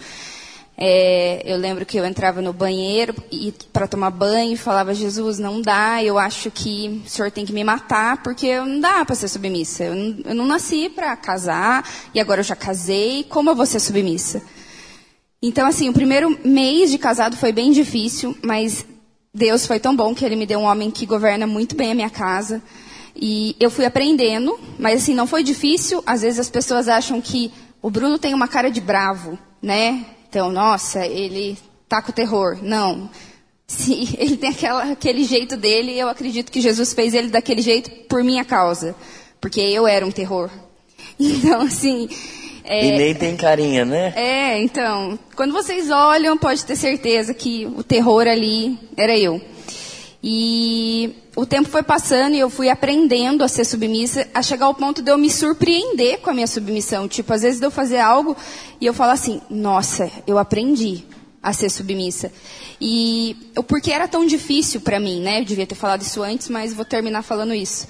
[0.83, 3.15] É, eu lembro que eu entrava no banheiro
[3.71, 7.53] para tomar banho e falava: Jesus, não dá, eu acho que o senhor tem que
[7.53, 9.85] me matar, porque não dá para ser submissa.
[9.85, 13.67] Eu não, eu não nasci para casar e agora eu já casei, como eu vou
[13.67, 14.43] ser submissa?
[15.43, 18.87] Então, assim, o primeiro mês de casado foi bem difícil, mas
[19.35, 21.95] Deus foi tão bom que Ele me deu um homem que governa muito bem a
[21.95, 22.63] minha casa.
[23.15, 26.03] E eu fui aprendendo, mas assim, não foi difícil.
[26.07, 27.53] Às vezes as pessoas acham que
[27.83, 30.07] o Bruno tem uma cara de bravo, né?
[30.31, 31.59] Então, nossa, ele
[31.89, 32.57] tá com terror.
[32.63, 33.11] Não.
[33.67, 37.91] Se ele tem aquela, aquele jeito dele, eu acredito que Jesus fez ele daquele jeito
[38.07, 38.95] por minha causa.
[39.41, 40.49] Porque eu era um terror.
[41.19, 42.09] Então, assim.
[42.65, 44.15] É, e nem tem carinha, né?
[44.17, 45.19] É, então.
[45.37, 49.39] Quando vocês olham, pode ter certeza que o terror ali era eu.
[50.23, 54.75] E o tempo foi passando e eu fui aprendendo a ser submissa, a chegar ao
[54.75, 57.09] ponto de eu me surpreender com a minha submissão.
[57.09, 58.37] Tipo, às vezes eu fazer algo
[58.79, 61.03] e eu falo assim, nossa, eu aprendi
[61.43, 62.31] a ser submissa.
[62.79, 65.41] E o porquê era tão difícil para mim, né?
[65.41, 67.89] Eu devia ter falado isso antes, mas vou terminar falando isso.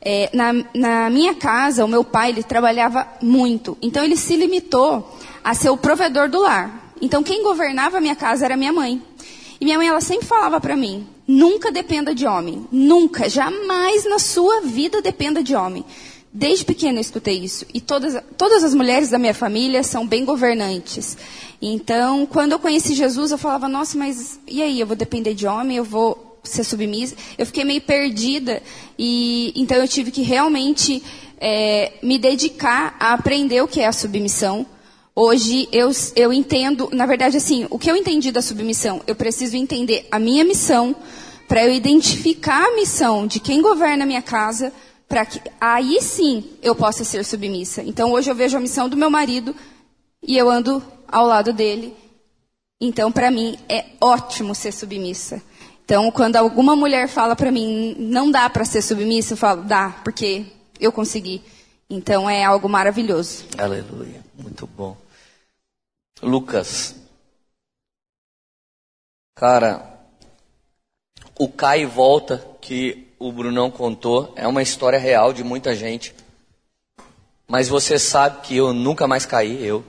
[0.00, 3.76] É, na, na minha casa, o meu pai, ele trabalhava muito.
[3.82, 6.92] Então ele se limitou a ser o provedor do lar.
[7.00, 9.02] Então quem governava a minha casa era minha mãe.
[9.60, 12.66] E minha mãe, ela sempre falava para mim, nunca dependa de homem.
[12.70, 15.84] Nunca, jamais na sua vida dependa de homem.
[16.32, 17.66] Desde pequena eu escutei isso.
[17.74, 21.16] E todas, todas as mulheres da minha família são bem governantes.
[21.60, 24.80] Então, quando eu conheci Jesus, eu falava, nossa, mas e aí?
[24.80, 25.76] Eu vou depender de homem?
[25.76, 27.14] Eu vou ser submissa?
[27.36, 28.62] Eu fiquei meio perdida.
[28.98, 31.02] E então eu tive que realmente
[31.38, 34.66] é, me dedicar a aprender o que é a submissão.
[35.14, 39.02] Hoje eu, eu entendo, na verdade, assim, o que eu entendi da submissão?
[39.06, 40.96] Eu preciso entender a minha missão,
[41.52, 44.72] para eu identificar a missão de quem governa a minha casa,
[45.06, 47.82] para que aí sim eu possa ser submissa.
[47.82, 49.54] Então hoje eu vejo a missão do meu marido
[50.22, 51.94] e eu ando ao lado dele.
[52.80, 55.42] Então para mim é ótimo ser submissa.
[55.84, 59.90] Então quando alguma mulher fala para mim não dá para ser submissa, eu falo dá,
[60.02, 60.46] porque
[60.80, 61.42] eu consegui.
[61.90, 63.44] Então é algo maravilhoso.
[63.58, 64.96] Aleluia, muito bom.
[66.20, 66.96] Lucas.
[69.34, 70.00] Cara,
[71.38, 76.14] o cai e volta que o Brunão contou é uma história real de muita gente.
[77.48, 79.84] Mas você sabe que eu nunca mais caí, eu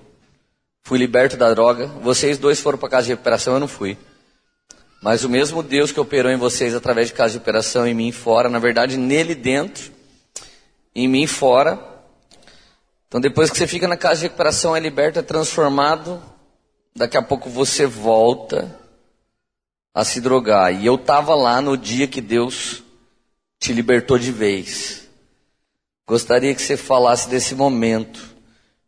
[0.83, 1.87] fui liberto da droga.
[1.87, 3.97] Vocês dois foram para casa de recuperação, eu não fui.
[5.01, 8.11] Mas o mesmo Deus que operou em vocês através de casa de operação, em mim
[8.11, 9.91] fora, na verdade nele dentro,
[10.95, 11.92] em mim fora,
[13.13, 16.19] então depois que você fica na casa de recuperação, é liberto, é transformado,
[16.95, 18.75] daqui a pouco você volta
[19.93, 20.73] a se drogar.
[20.73, 22.81] E eu estava lá no dia que Deus
[23.59, 25.07] te libertou de vez.
[26.07, 28.19] Gostaria que você falasse desse momento,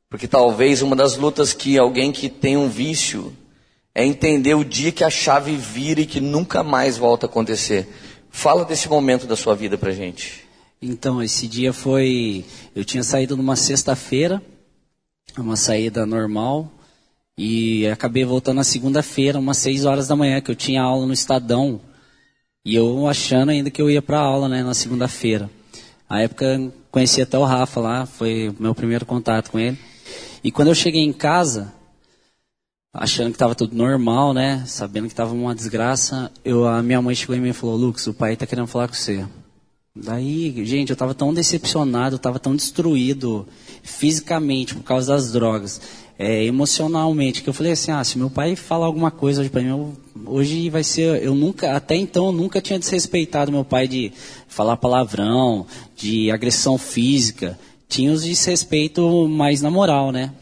[0.09, 3.32] porque talvez uma das lutas que alguém que tem um vício
[3.93, 7.88] é entender o dia que a chave vira e que nunca mais volta a acontecer.
[8.32, 10.45] Fala desse momento da sua vida pra gente.
[10.88, 12.46] Então, esse dia foi.
[12.76, 14.40] Eu tinha saído numa sexta-feira,
[15.36, 16.72] uma saída normal,
[17.36, 21.14] e acabei voltando na segunda-feira, umas seis horas da manhã, que eu tinha aula no
[21.14, 21.82] Estadão.
[22.64, 25.50] E eu achando ainda que eu ia para aula, né, na segunda-feira.
[26.08, 29.80] A época conheci até o Rafa lá, foi meu primeiro contato com ele.
[30.44, 31.74] E quando eu cheguei em casa,
[32.94, 34.64] achando que estava tudo normal, né?
[34.68, 38.06] Sabendo que estava uma desgraça, eu, a minha mãe chegou em mim e falou: Lucas,
[38.06, 39.26] o pai está querendo falar com você.
[39.98, 43.48] Daí, gente, eu estava tão decepcionado, eu estava tão destruído
[43.82, 45.80] fisicamente por causa das drogas,
[46.20, 49.62] é, emocionalmente, que eu falei assim: ah, se meu pai falar alguma coisa hoje para
[49.62, 49.93] mim, eu,
[50.26, 51.24] hoje vai ser.
[51.24, 54.12] Eu nunca, até então, eu nunca tinha desrespeitado meu pai de
[54.50, 55.66] falar palavrão,
[55.96, 57.58] de agressão física.
[57.88, 60.34] Tinha os desrespeito mais na moral, né?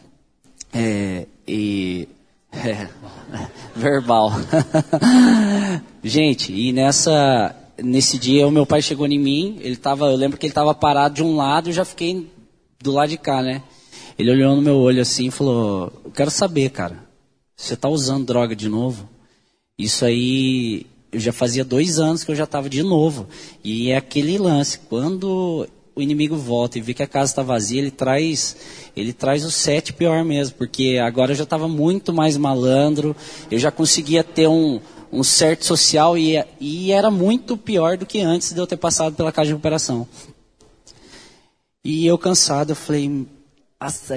[0.72, 2.08] É, e
[2.52, 2.88] é,
[3.76, 4.32] verbal.
[6.02, 10.38] Gente, e nessa nesse dia o meu pai chegou em mim, ele tava, eu lembro
[10.38, 12.30] que ele estava parado de um lado eu já fiquei
[12.82, 13.62] do lado de cá, né?
[14.18, 17.04] Ele olhou no meu olho assim e falou: "Eu quero saber, cara,
[17.56, 19.08] você está usando droga de novo?"
[19.76, 23.26] Isso aí eu já fazia dois anos que eu já estava de novo.
[23.62, 27.80] E é aquele lance, quando o inimigo volta e vê que a casa está vazia,
[27.80, 28.56] ele traz,
[28.96, 33.14] ele traz o sete pior mesmo, porque agora eu já estava muito mais malandro,
[33.50, 34.80] eu já conseguia ter um,
[35.14, 39.14] um certo social e, e era muito pior do que antes de eu ter passado
[39.14, 40.06] pela casa de recuperação.
[41.84, 43.26] E eu cansado, eu falei,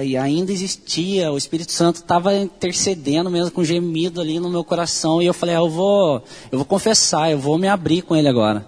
[0.02, 5.20] e ainda existia, o Espírito Santo estava intercedendo mesmo com gemido ali no meu coração,
[5.20, 8.28] e eu falei, ah, eu vou, eu vou confessar, eu vou me abrir com ele
[8.28, 8.66] agora.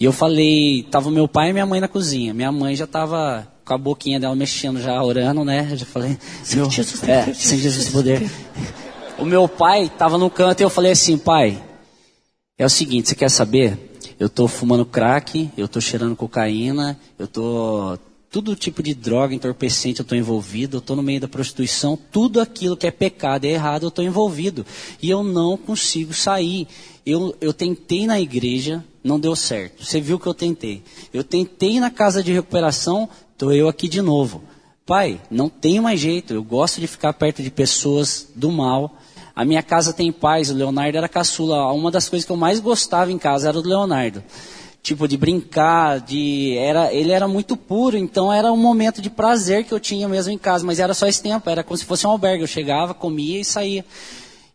[0.00, 2.34] E eu falei, tava meu pai e minha mãe na cozinha.
[2.34, 5.68] Minha mãe já tava com a boquinha dela mexendo, já orando, né?
[5.70, 6.18] Eu já falei,
[6.54, 8.28] meu, Jesus, é, sem Jesus poder.
[9.18, 11.62] O meu pai tava no canto e eu falei assim, pai,
[12.58, 13.78] é o seguinte, você quer saber?
[14.18, 17.98] Eu tô fumando crack, eu tô cheirando cocaína, eu tô
[18.32, 22.40] todo tipo de droga entorpecente eu estou envolvido, eu estou no meio da prostituição, tudo
[22.40, 24.64] aquilo que é pecado, é errado, eu estou envolvido.
[25.02, 26.66] E eu não consigo sair.
[27.04, 29.84] Eu, eu tentei na igreja, não deu certo.
[29.84, 30.82] Você viu que eu tentei.
[31.12, 34.42] Eu tentei na casa de recuperação, estou eu aqui de novo.
[34.86, 36.32] Pai, não tem mais jeito.
[36.32, 38.96] Eu gosto de ficar perto de pessoas do mal.
[39.34, 40.50] A minha casa tem paz.
[40.50, 41.72] O Leonardo era caçula.
[41.72, 44.22] Uma das coisas que eu mais gostava em casa era do Leonardo.
[44.82, 46.56] Tipo, de brincar, de.
[46.58, 50.32] Era, ele era muito puro, então era um momento de prazer que eu tinha mesmo
[50.32, 52.42] em casa, mas era só esse tempo, era como se fosse um albergue.
[52.42, 53.84] Eu chegava, comia e saía.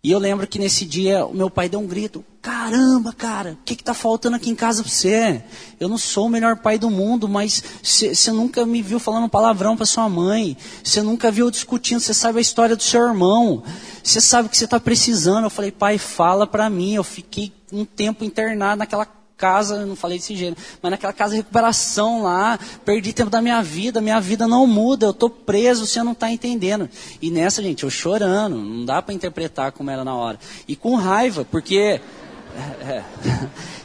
[0.08, 3.66] E eu lembro que nesse dia o meu pai deu um grito: Caramba, cara, o
[3.66, 5.44] que está faltando aqui em casa para você?
[5.82, 9.76] Eu não sou o melhor pai do mundo, mas você nunca me viu falando palavrão
[9.76, 10.56] para sua mãe.
[10.82, 12.00] Você nunca viu discutindo.
[12.00, 13.62] Você sabe a história do seu irmão.
[14.02, 15.44] Você sabe o que você está precisando.
[15.44, 16.96] Eu falei, pai, fala para mim.
[16.96, 19.06] Eu fiquei um tempo internado naquela
[19.38, 23.62] casa, não falei desse jeito, mas naquela casa de recuperação lá, perdi tempo da minha
[23.62, 26.90] vida, minha vida não muda, eu estou preso, você não está entendendo.
[27.22, 30.40] E nessa, gente, eu chorando, não dá para interpretar como era na hora.
[30.68, 32.02] E com raiva, porque.
[32.58, 33.04] É,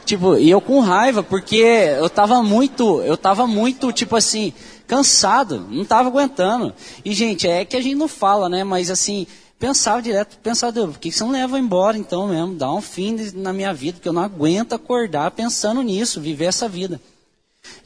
[0.07, 4.55] tipo, e eu com raiva, porque eu estava muito, eu estava muito, tipo assim,
[4.87, 6.73] cansado, não estava aguentando.
[7.05, 9.27] E, gente, é que a gente não fala, né, mas assim,
[9.63, 12.57] pensava direto, pensava, Deus, por que você não leva embora então mesmo?
[12.57, 16.69] Dá um fim na minha vida, porque eu não aguento acordar pensando nisso, viver essa
[16.69, 17.01] vida.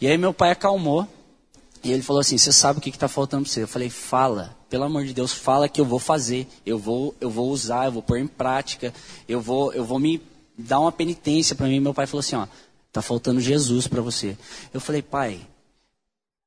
[0.01, 1.07] E aí meu pai acalmou,
[1.85, 3.63] e ele falou assim, você sabe o que está faltando para você?
[3.63, 7.29] Eu falei, fala, pelo amor de Deus, fala que eu vou fazer, eu vou, eu
[7.29, 8.95] vou usar, eu vou pôr em prática,
[9.29, 10.23] eu vou, eu vou me
[10.57, 11.79] dar uma penitência para mim.
[11.79, 12.47] Meu pai falou assim, ó,
[12.91, 14.35] tá faltando Jesus para você.
[14.73, 15.47] Eu falei, pai,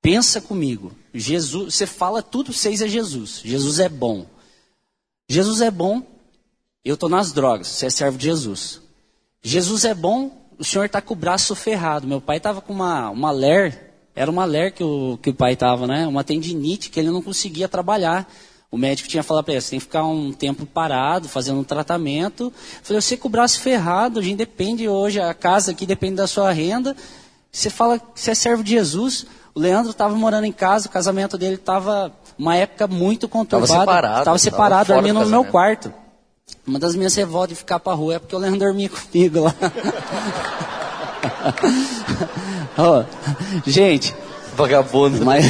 [0.02, 4.26] pensa comigo, Jesus, você fala tudo, vocês é Jesus, Jesus é bom.
[5.32, 6.02] Jesus é bom,
[6.84, 8.82] eu estou nas drogas, você é servo de Jesus.
[9.44, 12.08] Jesus é bom, o senhor está com o braço ferrado.
[12.08, 15.54] Meu pai estava com uma, uma ler, era uma ler que o, que o pai
[15.54, 16.08] estava, né?
[16.08, 18.28] Uma tendinite que ele não conseguia trabalhar.
[18.72, 21.64] O médico tinha falado para ele, você tem que ficar um tempo parado, fazendo um
[21.64, 22.46] tratamento.
[22.46, 26.16] Eu falei, você com o braço ferrado, a gente depende hoje, a casa aqui depende
[26.16, 26.98] da sua renda.
[27.52, 29.28] Você fala que você é servo de Jesus.
[29.54, 33.66] O Leandro estava morando em casa, o casamento dele estava uma época muito conturbada.
[33.66, 34.20] Estava separado.
[34.20, 35.94] Estava separado, tava no meu quarto.
[36.66, 39.54] Uma das minhas revoltas de ficar para rua é porque o Leandro dormia comigo lá.
[42.78, 43.04] oh,
[43.70, 44.16] gente.
[44.56, 45.24] Vagabundo.
[45.26, 45.46] Mas,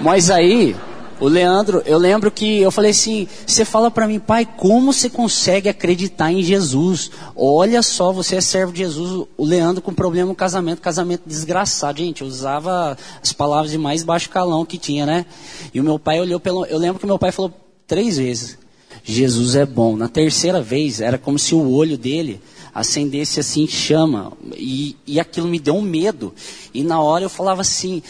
[0.00, 0.76] mas aí,
[1.18, 5.08] O Leandro, eu lembro que eu falei assim: você fala para mim, pai, como você
[5.08, 7.10] consegue acreditar em Jesus?
[7.34, 9.26] Olha só, você é servo de Jesus.
[9.36, 11.98] O Leandro com problema no casamento, casamento desgraçado.
[11.98, 15.24] Gente, eu usava as palavras de mais baixo calão que tinha, né?
[15.72, 16.66] E o meu pai olhou pelo.
[16.66, 17.50] Eu lembro que meu pai falou
[17.86, 18.58] três vezes:
[19.02, 19.96] Jesus é bom.
[19.96, 22.42] Na terceira vez, era como se o olho dele
[22.74, 24.34] acendesse assim chama.
[24.54, 26.34] E, e aquilo me deu um medo.
[26.74, 28.02] E na hora eu falava assim.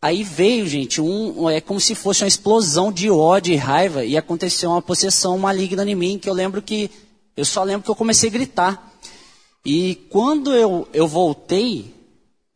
[0.00, 4.16] Aí veio, gente, um, é como se fosse uma explosão de ódio e raiva e
[4.16, 6.88] aconteceu uma possessão maligna em mim, que eu lembro que,
[7.36, 8.92] eu só lembro que eu comecei a gritar.
[9.64, 11.92] E quando eu, eu voltei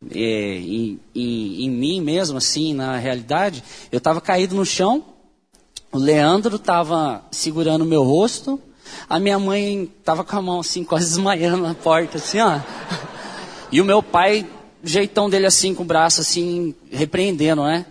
[0.09, 5.03] é, em, em, em mim mesmo, assim, na realidade, eu estava caído no chão,
[5.91, 8.59] o Leandro estava segurando o meu rosto,
[9.09, 12.59] a minha mãe estava com a mão assim, quase desmaiando na porta, assim, ó.
[13.69, 14.47] E o meu pai
[14.83, 17.85] jeitão dele assim, com o braço assim, repreendendo, né?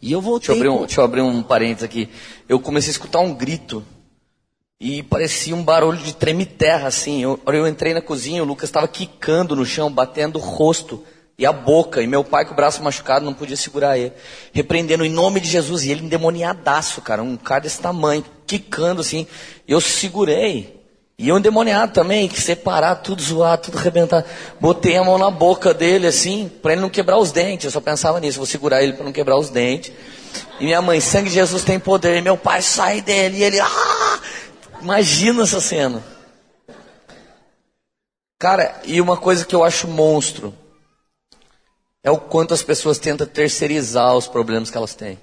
[0.00, 0.54] E eu voltei.
[0.54, 2.08] Deixa eu abrir um, deixa eu abrir um parênteses aqui.
[2.48, 3.84] Eu comecei a escutar um grito.
[4.80, 7.22] E parecia um barulho de treme-terra, assim.
[7.22, 11.04] Eu, eu entrei na cozinha, o Lucas estava quicando no chão, batendo o rosto
[11.38, 12.02] e a boca.
[12.02, 14.12] E meu pai com o braço machucado não podia segurar ele.
[14.52, 15.84] Repreendendo em nome de Jesus.
[15.84, 17.22] E ele endemoniadaço, cara.
[17.22, 19.24] Um cara desse tamanho, quicando assim.
[19.68, 20.81] Eu segurei.
[21.18, 24.24] E eu endemoniado também, que separar, tudo zoado, tudo arrebentar.
[24.60, 27.66] Botei a mão na boca dele, assim, para ele não quebrar os dentes.
[27.66, 29.92] Eu só pensava nisso, vou segurar ele para não quebrar os dentes.
[30.58, 32.16] E minha mãe, sangue de Jesus tem poder.
[32.16, 33.38] E meu pai sai dele.
[33.38, 34.20] E ele, ah!
[34.80, 36.02] Imagina essa cena.
[38.38, 40.52] Cara, e uma coisa que eu acho monstro
[42.02, 45.20] é o quanto as pessoas tentam terceirizar os problemas que elas têm.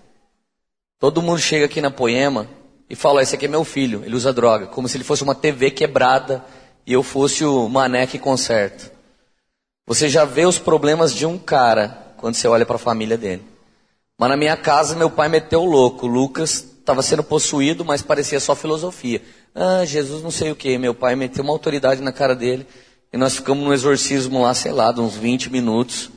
[0.97, 2.47] Todo mundo chega aqui na Poema
[2.89, 5.35] e fala: Esse aqui é meu filho, ele usa droga, como se ele fosse uma
[5.35, 6.43] TV quebrada
[6.85, 8.91] e eu fosse o mané que conserta.
[9.85, 13.43] Você já vê os problemas de um cara quando você olha para a família dele.
[14.17, 16.05] Mas na minha casa, meu pai meteu o louco.
[16.05, 19.21] Lucas estava sendo possuído, mas parecia só filosofia.
[19.55, 20.77] Ah, Jesus não sei o que.
[20.77, 22.67] Meu pai meteu uma autoridade na cara dele.
[23.11, 26.11] E nós ficamos no exorcismo lá, sei lá, de uns 20 minutos.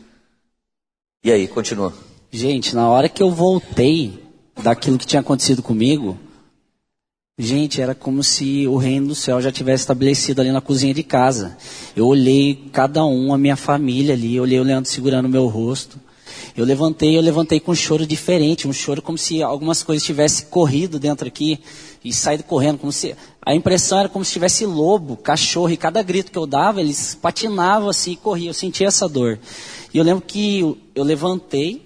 [1.25, 1.95] E aí, continua.
[2.31, 4.23] Gente, na hora que eu voltei
[4.63, 6.19] daquilo que tinha acontecido comigo,
[7.39, 11.03] Gente, era como se o reino do céu já tivesse estabelecido ali na cozinha de
[11.03, 11.57] casa.
[11.97, 15.47] Eu olhei cada um, a minha família ali, eu olhei o Leandro segurando o meu
[15.47, 15.99] rosto.
[16.55, 20.49] Eu levantei, eu levantei com um choro diferente, um choro como se algumas coisas tivessem
[20.49, 21.59] corrido dentro aqui
[22.05, 26.03] e saído correndo, como se a impressão era como se tivesse lobo, cachorro, e cada
[26.03, 28.49] grito que eu dava, eles patinavam assim e corriam.
[28.49, 29.39] Eu sentia essa dor.
[29.95, 30.61] E eu lembro que
[30.95, 31.81] eu, levantei,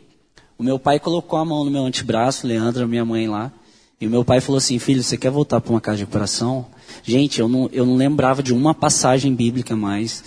[0.58, 3.52] o meu pai colocou a mão no meu antebraço, Leandro, minha mãe lá.
[4.00, 6.66] E meu pai falou assim, filho, você quer voltar para uma casa de recuperação?
[7.02, 10.22] Gente, eu não, eu não lembrava de uma passagem bíblica mais.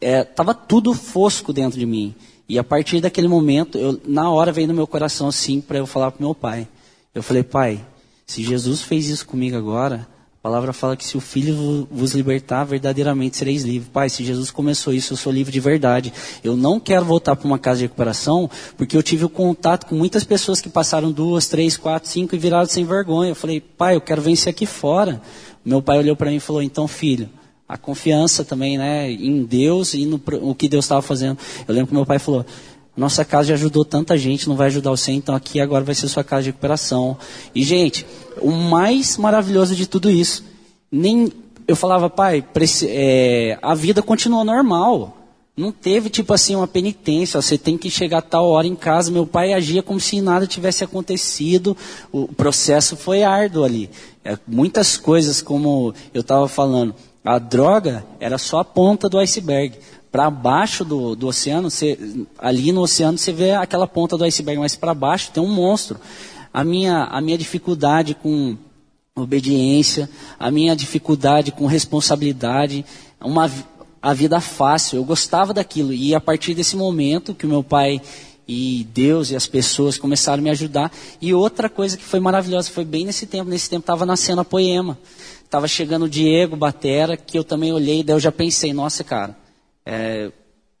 [0.00, 2.14] É, tava tudo fosco dentro de mim.
[2.48, 5.86] E a partir daquele momento, eu, na hora veio no meu coração assim para eu
[5.86, 6.66] falar para meu pai.
[7.14, 7.84] Eu falei, pai,
[8.26, 10.08] se Jesus fez isso comigo agora,
[10.42, 13.88] a palavra fala que se o Filho vos libertar, verdadeiramente sereis livres.
[13.92, 16.12] Pai, se Jesus começou isso, eu sou livre de verdade.
[16.42, 19.94] Eu não quero voltar para uma casa de recuperação, porque eu tive o contato com
[19.94, 23.30] muitas pessoas que passaram duas, três, quatro, cinco e viraram sem vergonha.
[23.30, 25.22] Eu falei, pai, eu quero vencer aqui fora.
[25.64, 27.30] Meu pai olhou para mim e falou, então filho,
[27.68, 31.38] a confiança também, né, em Deus e no o que Deus estava fazendo.
[31.68, 32.44] Eu lembro que meu pai falou,
[32.96, 36.08] nossa casa já ajudou tanta gente, não vai ajudar você, então aqui agora vai ser
[36.08, 37.16] sua casa de recuperação.
[37.54, 38.06] E, gente,
[38.40, 40.44] o mais maravilhoso de tudo isso,
[40.90, 41.32] nem
[41.66, 42.44] eu falava, pai,
[42.84, 45.18] é, a vida continuou normal.
[45.56, 49.10] Não teve, tipo assim, uma penitência, você tem que chegar a tal hora em casa.
[49.10, 51.76] Meu pai agia como se nada tivesse acontecido.
[52.10, 53.90] O processo foi árduo ali.
[54.24, 59.78] É, muitas coisas, como eu estava falando, a droga era só a ponta do iceberg
[60.12, 61.98] para baixo do, do oceano, você,
[62.38, 65.98] ali no oceano você vê aquela ponta do iceberg, mas para baixo tem um monstro.
[66.52, 68.54] A minha, a minha dificuldade com
[69.16, 70.08] obediência,
[70.38, 72.84] a minha dificuldade com responsabilidade,
[73.18, 73.50] uma,
[74.02, 75.94] a vida fácil, eu gostava daquilo.
[75.94, 77.98] E a partir desse momento que o meu pai
[78.46, 80.92] e Deus e as pessoas começaram a me ajudar.
[81.22, 84.44] E outra coisa que foi maravilhosa, foi bem nesse tempo, nesse tempo estava nascendo a
[84.44, 84.98] Poema.
[85.42, 89.41] Estava chegando o Diego Batera, que eu também olhei, daí eu já pensei, nossa cara,
[89.84, 90.30] é,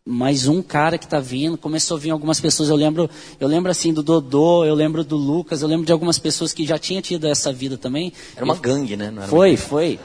[0.04, 3.70] mais um cara que está vindo, começou a vir algumas pessoas, eu lembro, eu lembro
[3.70, 7.00] assim do Dodô, eu lembro do Lucas, eu lembro de algumas pessoas que já tinham
[7.00, 8.12] tido essa vida também.
[8.34, 9.12] Era uma gangue, né?
[9.28, 10.00] foi, foi.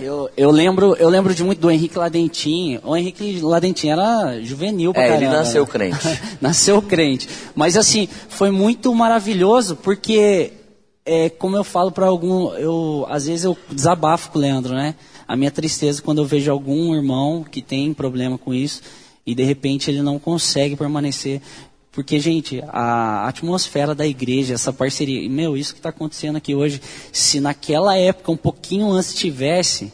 [0.00, 2.78] Eu, eu lembro, eu lembro de muito do Henrique Ladentim.
[2.84, 5.68] O Henrique Ladentim era juvenil pra É, caramba, ele nasceu né?
[5.68, 6.20] crente.
[6.40, 7.28] nasceu crente.
[7.52, 10.52] Mas assim, foi muito maravilhoso porque
[11.04, 14.94] é, como eu falo para algum, eu às vezes eu desabafo com o Leandro, né?
[15.28, 18.80] A minha tristeza quando eu vejo algum irmão que tem problema com isso
[19.26, 21.42] e de repente ele não consegue permanecer.
[21.92, 26.80] Porque, gente, a atmosfera da igreja, essa parceria, meu, isso que está acontecendo aqui hoje,
[27.12, 29.92] se naquela época, um pouquinho antes tivesse,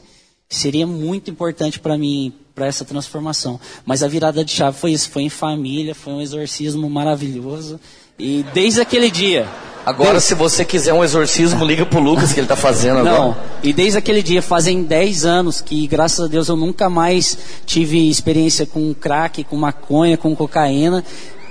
[0.48, 3.58] seria muito importante para mim, para essa transformação.
[3.84, 7.80] Mas a virada de chave foi isso, foi em família, foi um exorcismo maravilhoso.
[8.18, 9.48] E desde aquele dia.
[9.86, 13.18] Agora, se você quiser um exorcismo, liga pro Lucas que ele está fazendo agora.
[13.18, 17.36] Não, e desde aquele dia, fazem 10 anos que, graças a Deus, eu nunca mais
[17.66, 21.04] tive experiência com crack, com maconha, com cocaína.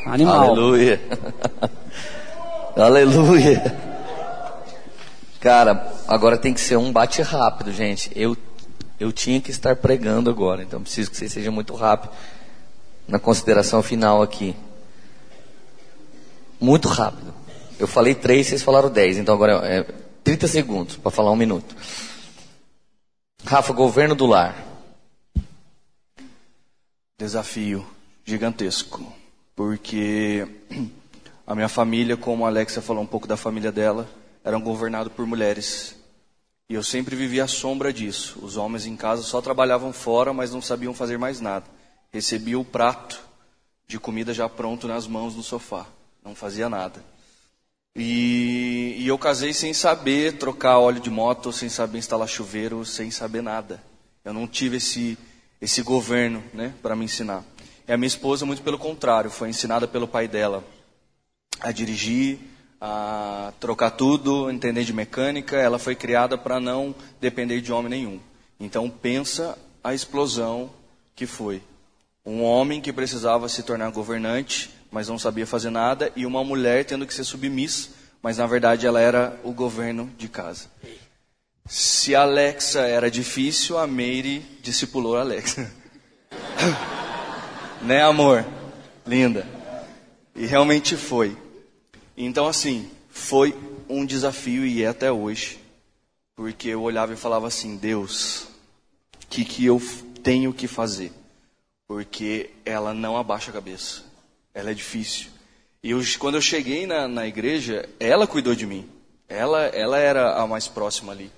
[0.05, 0.49] Animal.
[0.49, 1.01] Aleluia.
[2.75, 3.77] Aleluia.
[5.39, 8.09] Cara, agora tem que ser um bate rápido, gente.
[8.15, 8.35] Eu,
[8.99, 12.11] eu tinha que estar pregando agora, então preciso que vocês sejam muito rápido
[13.07, 14.55] na consideração final aqui.
[16.59, 17.32] Muito rápido.
[17.83, 19.83] Eu falei três, vocês falaram dez, então agora é
[20.23, 21.75] 30 segundos para falar um minuto.
[23.43, 24.55] Rafa, governo do lar.
[27.19, 27.85] Desafio
[28.23, 29.05] gigantesco
[29.53, 30.47] porque
[31.45, 34.09] a minha família, como a Alexia falou um pouco da família dela,
[34.45, 35.93] eram governados por mulheres.
[36.69, 38.39] E eu sempre vivia à sombra disso.
[38.41, 41.65] Os homens em casa só trabalhavam fora, mas não sabiam fazer mais nada.
[42.13, 43.21] Recebia o prato
[43.85, 45.85] de comida já pronto nas mãos no sofá.
[46.23, 47.11] Não fazia nada.
[47.95, 53.11] E, e eu casei sem saber trocar óleo de moto, sem saber instalar chuveiro, sem
[53.11, 53.83] saber nada.
[54.25, 55.17] Eu não tive esse,
[55.61, 57.43] esse governo né, para me ensinar.
[57.87, 60.63] E a minha esposa, muito pelo contrário, foi ensinada pelo pai dela
[61.59, 62.39] a dirigir,
[62.81, 65.57] a trocar tudo, entender de mecânica.
[65.57, 68.19] Ela foi criada para não depender de homem nenhum.
[68.59, 70.71] Então pensa a explosão
[71.15, 71.61] que foi.
[72.25, 76.85] Um homem que precisava se tornar governante, mas não sabia fazer nada, e uma mulher
[76.85, 77.89] tendo que ser submissa,
[78.21, 80.67] mas na verdade ela era o governo de casa.
[81.65, 85.69] Se Alexa era difícil, a Meire discipulou Alexa.
[87.81, 88.45] Né, amor?
[89.05, 89.45] Linda.
[90.33, 91.37] E realmente foi.
[92.15, 93.53] Então, assim, foi
[93.89, 95.59] um desafio e é até hoje.
[96.33, 98.47] Porque eu olhava e falava assim: Deus,
[99.21, 99.81] o que, que eu
[100.23, 101.11] tenho que fazer?
[101.85, 104.12] Porque ela não abaixa a cabeça.
[104.53, 105.27] Ela é difícil.
[105.81, 108.89] E eu, quando eu cheguei na, na igreja, ela cuidou de mim.
[109.27, 111.31] Ela, ela era a mais próxima ali.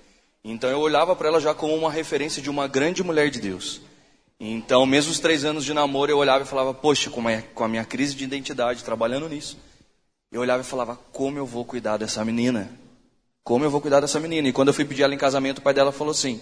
[0.44, 3.80] Então eu olhava para ela já como uma referência de uma grande mulher de Deus.
[4.38, 7.64] Então, mesmo os três anos de namoro, eu olhava e falava, poxa, com a, com
[7.64, 9.58] a minha crise de identidade, trabalhando nisso,
[10.30, 12.70] eu olhava e falava, como eu vou cuidar dessa menina?
[13.42, 14.48] Como eu vou cuidar dessa menina?
[14.48, 16.40] E quando eu fui pedir ela em casamento, o pai dela falou assim,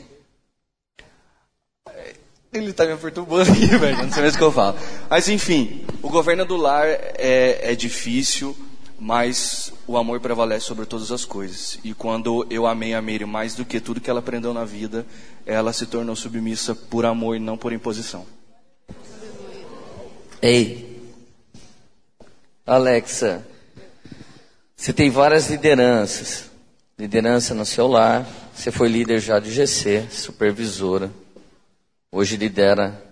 [2.54, 4.76] ele está me perturbando aqui, velho, não sei mais o que eu falo.
[5.10, 8.56] Mas enfim, o governo do lar é, é difícil,
[8.98, 11.78] mas o amor prevalece sobre todas as coisas.
[11.82, 15.04] E quando eu amei a Mary mais do que tudo que ela aprendeu na vida,
[15.44, 18.24] ela se tornou submissa por amor e não por imposição.
[20.40, 21.02] Ei,
[22.66, 23.44] Alexa,
[24.76, 26.50] você tem várias lideranças.
[26.96, 28.24] Liderança no seu lar,
[28.54, 31.10] você foi líder já de GC, supervisora.
[32.16, 33.04] Hoje lidera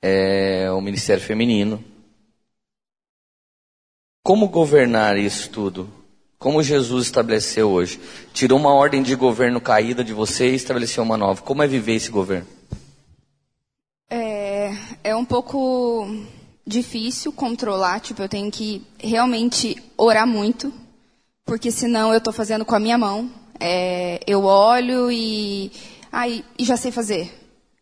[0.00, 1.82] é, o Ministério Feminino.
[4.22, 5.92] Como governar isso tudo?
[6.38, 7.98] Como Jesus estabeleceu hoje?
[8.32, 11.42] Tirou uma ordem de governo caída de você e estabeleceu uma nova.
[11.42, 12.46] Como é viver esse governo?
[14.08, 14.70] É,
[15.02, 16.06] é um pouco
[16.64, 17.98] difícil controlar.
[17.98, 20.72] Tipo, eu tenho que realmente orar muito,
[21.44, 23.28] porque senão eu estou fazendo com a minha mão.
[23.58, 25.72] É, eu olho e,
[26.12, 27.37] ai, e já sei fazer.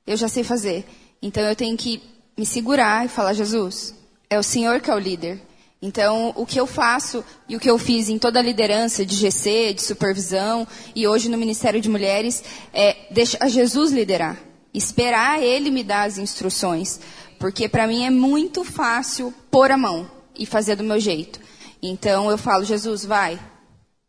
[0.07, 0.84] Eu já sei fazer.
[1.20, 2.02] Então eu tenho que
[2.36, 3.94] me segurar e falar: Jesus,
[4.28, 5.40] é o Senhor que é o líder.
[5.80, 9.14] Então, o que eu faço e o que eu fiz em toda a liderança de
[9.14, 12.42] GC, de supervisão e hoje no Ministério de Mulheres
[12.72, 14.38] é deixar Jesus liderar,
[14.72, 16.98] esperar Ele me dar as instruções,
[17.38, 21.38] porque para mim é muito fácil pôr a mão e fazer do meu jeito.
[21.82, 23.38] Então, eu falo, Jesus, vai.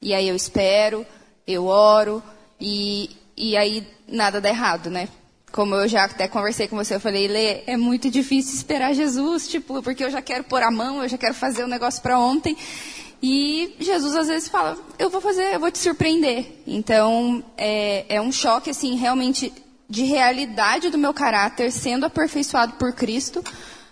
[0.01, 1.05] E aí eu espero,
[1.45, 2.23] eu oro
[2.59, 5.09] e, e aí nada dá errado, né?
[5.51, 9.47] Como eu já até conversei com você, eu falei, Lê, é muito difícil esperar Jesus,
[9.47, 12.19] tipo, porque eu já quero pôr a mão, eu já quero fazer o negócio para
[12.19, 12.55] ontem.
[13.21, 16.61] E Jesus às vezes fala, eu vou fazer, eu vou te surpreender.
[16.67, 19.51] Então, é, é um choque, assim, realmente
[19.89, 23.43] de realidade do meu caráter sendo aperfeiçoado por Cristo.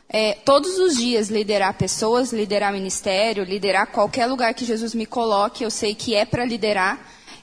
[0.07, 5.63] É, todos os dias liderar pessoas, liderar ministério, liderar qualquer lugar que Jesus me coloque,
[5.63, 6.99] eu sei que é para liderar,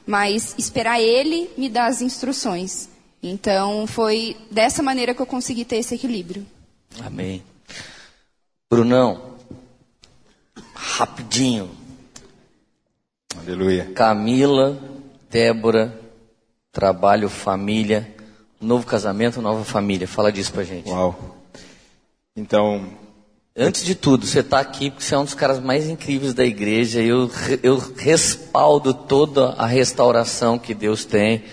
[0.06, 2.91] mas esperar Ele me dar as instruções.
[3.22, 6.44] Então, foi dessa maneira que eu consegui ter esse equilíbrio.
[7.04, 7.42] Amém.
[8.68, 9.36] Brunão,
[10.74, 11.70] rapidinho.
[13.38, 13.92] Aleluia.
[13.94, 14.78] Camila,
[15.30, 15.98] Débora,
[16.72, 18.12] trabalho, família,
[18.60, 20.08] novo casamento, nova família.
[20.08, 20.90] Fala disso pra gente.
[20.90, 21.38] Uau.
[22.34, 22.90] Então,
[23.54, 26.42] Antes de tudo, você está aqui porque você é um dos caras mais incríveis da
[26.42, 27.02] igreja.
[27.02, 27.30] Eu,
[27.62, 31.44] eu respaldo toda a restauração que Deus tem.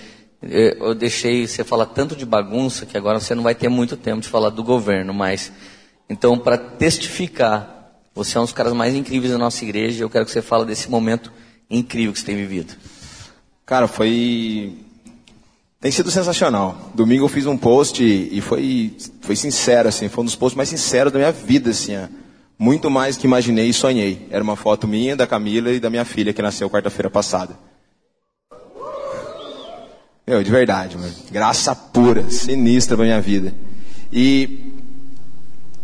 [0.42, 4.22] Eu, deixei você falar tanto de bagunça que agora você não vai ter muito tempo
[4.22, 5.52] de falar do governo, mas
[6.10, 10.04] então para testificar, você é um dos caras mais incríveis da nossa igreja.
[10.04, 11.32] Eu quero que você fale desse momento
[11.70, 12.74] incrível que você tem vivido.
[13.66, 14.78] Cara, foi
[15.82, 16.92] tem sido sensacional.
[16.94, 20.68] Domingo eu fiz um post e foi, foi sincero, assim, foi um dos posts mais
[20.68, 21.94] sinceros da minha vida, assim,
[22.58, 24.28] muito mais que imaginei e sonhei.
[24.30, 27.58] Era uma foto minha, da Camila e da minha filha que nasceu quarta-feira passada.
[30.30, 31.12] Meu, de verdade, mano.
[31.32, 33.52] Graça pura, sinistra pra minha vida.
[34.14, 34.76] E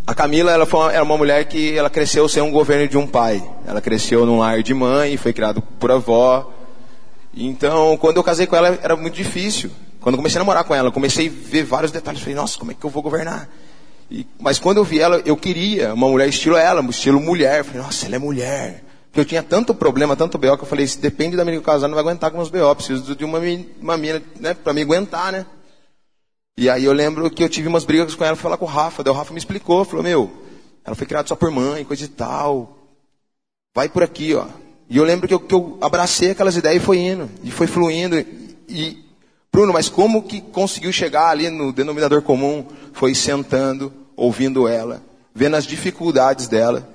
[0.06, 2.96] a Camila, ela foi uma, era uma mulher que ela cresceu sem um governo de
[2.96, 3.44] um pai.
[3.66, 6.54] Ela cresceu num lar de mãe, foi criada por avó.
[7.36, 9.72] Então, quando eu casei com ela, era muito difícil.
[10.00, 12.22] Quando comecei a namorar com ela, comecei a ver vários detalhes.
[12.22, 13.50] Falei, nossa, como é que eu vou governar?
[14.12, 17.64] E, mas quando eu vi ela, eu queria uma mulher estilo ela, estilo mulher.
[17.64, 18.85] Falei, nossa, ela é mulher.
[19.16, 21.70] Porque eu tinha tanto problema, tanto BO, que eu falei, se depende da menina que
[21.70, 22.76] eu casar, não vai aguentar com meus BO.
[22.76, 23.40] Preciso de uma,
[23.82, 25.46] uma mina, né, pra me aguentar, né?
[26.58, 29.02] E aí eu lembro que eu tive umas brigas com ela, fui com o Rafa.
[29.02, 30.30] Daí o Rafa me explicou, falou, meu,
[30.84, 32.78] ela foi criada só por mãe, coisa e tal.
[33.74, 34.48] Vai por aqui, ó.
[34.90, 37.30] E eu lembro que eu, que eu abracei aquelas ideias e foi indo.
[37.42, 38.18] E foi fluindo.
[38.68, 39.02] E,
[39.50, 42.66] Bruno, mas como que conseguiu chegar ali no denominador comum?
[42.92, 45.02] Foi sentando, ouvindo ela,
[45.34, 46.95] vendo as dificuldades dela.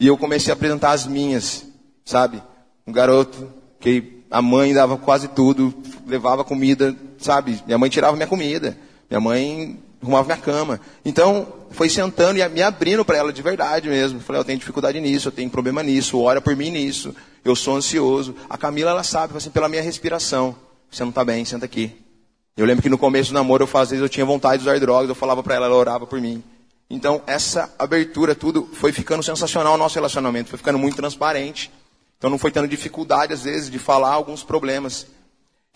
[0.00, 1.64] E eu comecei a apresentar as minhas,
[2.04, 2.42] sabe?
[2.86, 5.72] Um garoto que a mãe dava quase tudo,
[6.06, 7.62] levava comida, sabe?
[7.66, 8.76] Minha mãe tirava minha comida.
[9.08, 10.80] Minha mãe arrumava minha cama.
[11.04, 14.20] Então, foi sentando e me abrindo para ela de verdade mesmo.
[14.20, 17.14] Falei, eu tenho dificuldade nisso, eu tenho problema nisso, ora por mim nisso,
[17.44, 18.34] eu sou ansioso.
[18.48, 20.56] A Camila, ela sabe, assim, pela minha respiração.
[20.90, 21.92] Você não está bem, senta aqui.
[22.56, 25.08] Eu lembro que no começo do namoro, eu fazia, eu tinha vontade de usar drogas,
[25.08, 26.42] eu falava para ela, ela orava por mim.
[26.88, 31.70] Então, essa abertura, tudo, foi ficando sensacional o nosso relacionamento, foi ficando muito transparente.
[32.18, 35.06] Então, não foi tendo dificuldade, às vezes, de falar alguns problemas.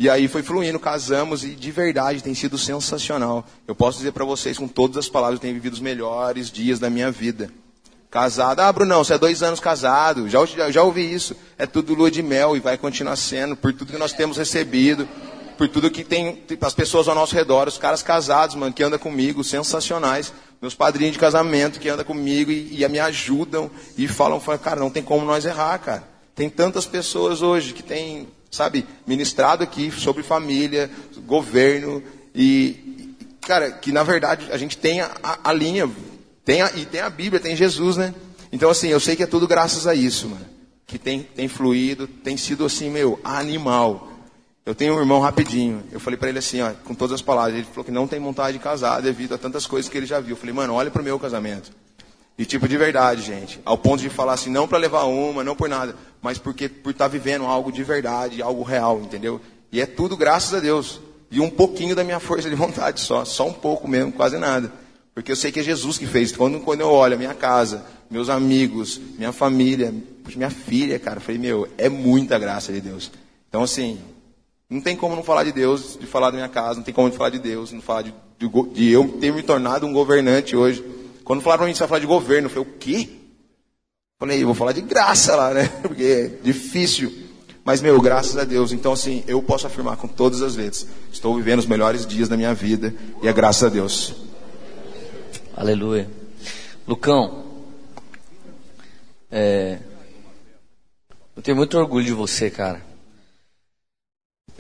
[0.01, 3.45] E aí foi fluindo, casamos e de verdade tem sido sensacional.
[3.67, 6.79] Eu posso dizer para vocês com todas as palavras, eu tenho vivido os melhores dias
[6.79, 7.51] da minha vida.
[8.09, 11.35] Casado, ah, Brunão, você é dois anos casado, já, já, já ouvi isso.
[11.59, 15.07] É tudo lua de mel e vai continuar sendo, por tudo que nós temos recebido,
[15.59, 18.99] por tudo que tem as pessoas ao nosso redor, os caras casados, mano, que andam
[18.99, 20.33] comigo, sensacionais.
[20.63, 24.81] Meus padrinhos de casamento que andam comigo e, e me ajudam e falam, falam, cara,
[24.81, 26.09] não tem como nós errar, cara.
[26.33, 30.89] Tem tantas pessoas hoje que têm, sabe, ministrado aqui sobre família,
[31.27, 32.01] governo
[32.33, 35.91] e, cara, que na verdade a gente tem a, a, a linha,
[36.45, 38.15] tem a, e tem a Bíblia, tem Jesus, né?
[38.53, 40.47] Então, assim, eu sei que é tudo graças a isso, mano.
[40.87, 44.09] Que tem, tem fluído, tem sido assim, meu, animal.
[44.69, 45.83] Eu tenho um irmão rapidinho.
[45.91, 47.55] Eu falei para ele assim, ó, com todas as palavras.
[47.55, 50.21] Ele falou que não tem vontade de casar devido a tantas coisas que ele já
[50.21, 50.33] viu.
[50.33, 51.73] Eu falei, mano, olha pro meu casamento.
[52.37, 53.59] E tipo, de verdade, gente.
[53.65, 56.91] Ao ponto de falar assim, não para levar uma, não por nada, mas porque por
[56.91, 59.41] estar tá vivendo algo de verdade, algo real, entendeu?
[59.73, 61.01] E é tudo graças a Deus.
[61.31, 63.25] E um pouquinho da minha força de vontade só.
[63.25, 64.71] Só um pouco mesmo, quase nada.
[65.15, 66.31] Porque eu sei que é Jesus que fez.
[66.31, 69.95] Quando, quando eu olho a minha casa, meus amigos, minha família,
[70.37, 73.11] minha filha, cara, eu falei, meu, é muita graça de Deus.
[73.49, 73.99] Então, assim,
[74.71, 77.09] não tem como não falar de Deus, de falar da minha casa, não tem como
[77.09, 80.55] não falar de Deus, não falar de, de, de eu ter me tornado um governante
[80.55, 80.85] hoje.
[81.25, 83.09] Quando falaram para mim que você vai falar de governo, eu falei, o quê?
[84.19, 85.69] Falei, eu vou falar de graça lá, né?
[85.81, 87.13] Porque é difícil.
[87.65, 88.73] Mas, meu, graças a Deus.
[88.73, 92.37] Então, assim, eu posso afirmar com todas as letras: estou vivendo os melhores dias da
[92.37, 94.15] minha vida e é graças a Deus.
[95.55, 96.11] Aleluia.
[96.87, 97.45] Lucão,
[99.31, 99.79] é,
[101.37, 102.88] eu tenho muito orgulho de você, cara.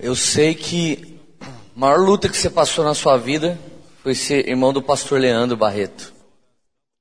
[0.01, 3.59] Eu sei que a maior luta que você passou na sua vida
[4.01, 6.15] foi ser irmão do pastor Leandro Barreto.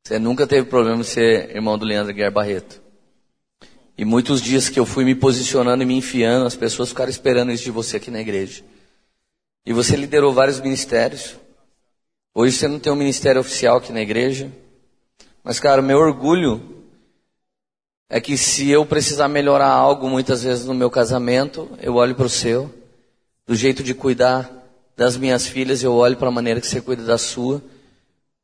[0.03, 2.81] Você nunca teve problema de ser irmão do Leandro Guerra Barreto.
[3.95, 7.51] E muitos dias que eu fui me posicionando e me enfiando, as pessoas ficaram esperando
[7.51, 8.63] isso de você aqui na igreja.
[9.63, 11.35] E você liderou vários ministérios.
[12.33, 14.51] Hoje você não tem um ministério oficial aqui na igreja.
[15.43, 16.83] Mas, cara, meu orgulho
[18.09, 22.25] é que se eu precisar melhorar algo muitas vezes no meu casamento, eu olho para
[22.25, 22.73] o seu.
[23.47, 24.51] Do jeito de cuidar
[24.97, 27.63] das minhas filhas, eu olho para a maneira que você cuida da sua.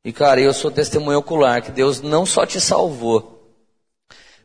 [0.02, 3.52] E, cara, eu sou testemunho ocular que Deus não só te salvou,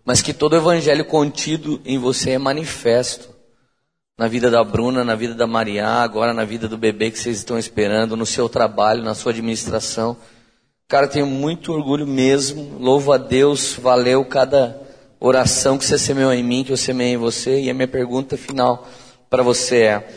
[0.04, 3.30] mas que todo o evangelho contido em você é manifesto
[4.18, 7.38] na vida da Bruna, na vida da Maria, agora na vida do bebê que vocês
[7.38, 10.18] estão esperando, no seu trabalho, na sua administração.
[10.90, 12.78] Cara, tenho muito orgulho mesmo.
[12.80, 14.78] Louvo a Deus, valeu cada
[15.22, 17.62] oração que você semeou em mim, que eu semeei em você.
[17.62, 18.86] E a minha pergunta final
[19.30, 20.08] para você é: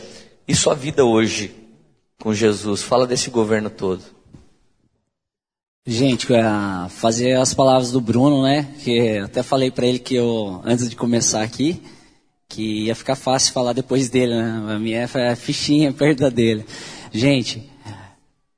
[0.47, 1.53] e sua vida hoje
[2.21, 2.81] com Jesus?
[2.81, 4.01] Fala desse governo todo.
[5.85, 8.73] Gente, uh, fazer as palavras do Bruno, né?
[8.83, 11.81] Que até falei para ele que eu, antes de começar aqui,
[12.47, 14.75] que ia ficar fácil falar depois dele, né?
[14.75, 16.65] A minha é fichinha perto da dele.
[17.11, 17.69] Gente,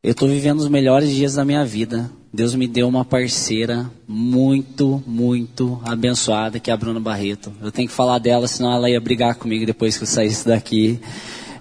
[0.03, 2.11] eu estou vivendo os melhores dias da minha vida.
[2.31, 7.51] Deus me deu uma parceira muito, muito abençoada, que é a Bruna Barreto.
[7.59, 10.99] Eu tenho que falar dela, senão ela ia brigar comigo depois que eu saísse daqui.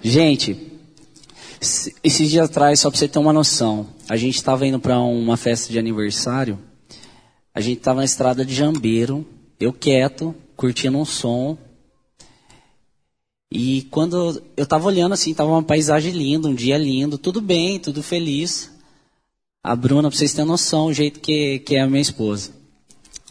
[0.07, 0.55] Gente,
[2.03, 5.35] esses dias atrás, só para você ter uma noção, a gente estava indo para uma
[5.35, 6.59] festa de aniversário,
[7.51, 9.25] a gente estava na estrada de Jambeiro,
[9.59, 11.57] eu quieto, curtindo um som,
[13.51, 17.79] e quando eu estava olhando assim, estava uma paisagem linda, um dia lindo, tudo bem,
[17.79, 18.71] tudo feliz.
[19.63, 22.51] A Bruna, para vocês terem noção, o jeito que, que é a minha esposa.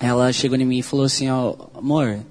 [0.00, 2.26] Ela chegou em mim e falou assim, amor,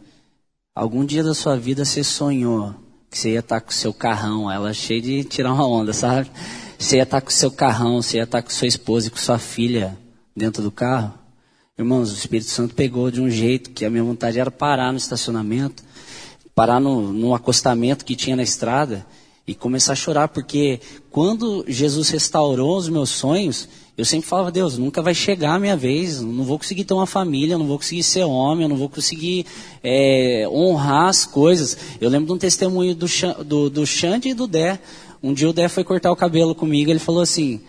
[0.75, 2.82] algum dia da sua vida você sonhou
[3.13, 5.93] que você ia estar tá com o seu carrão, ela cheia de tirar uma onda,
[5.93, 6.31] sabe?
[6.79, 9.07] Você ia estar tá com o seu carrão, você ia estar tá com sua esposa
[9.07, 9.95] e com sua filha
[10.35, 11.13] dentro do carro.
[11.77, 14.97] Irmãos, o Espírito Santo pegou de um jeito que a minha vontade era parar no
[14.97, 15.83] estacionamento,
[16.55, 19.05] parar no, no acostamento que tinha na estrada
[19.45, 20.79] e começar a chorar, porque
[21.11, 25.77] quando Jesus restaurou os meus sonhos, eu sempre falava, Deus, nunca vai chegar a minha
[25.77, 29.45] vez, não vou conseguir ter uma família, não vou conseguir ser homem, não vou conseguir
[29.83, 31.77] é, honrar as coisas.
[32.01, 33.05] Eu lembro de um testemunho do,
[33.45, 34.79] do, do Xande e do Dé.
[35.21, 37.61] Um dia o Dé foi cortar o cabelo comigo, ele falou assim,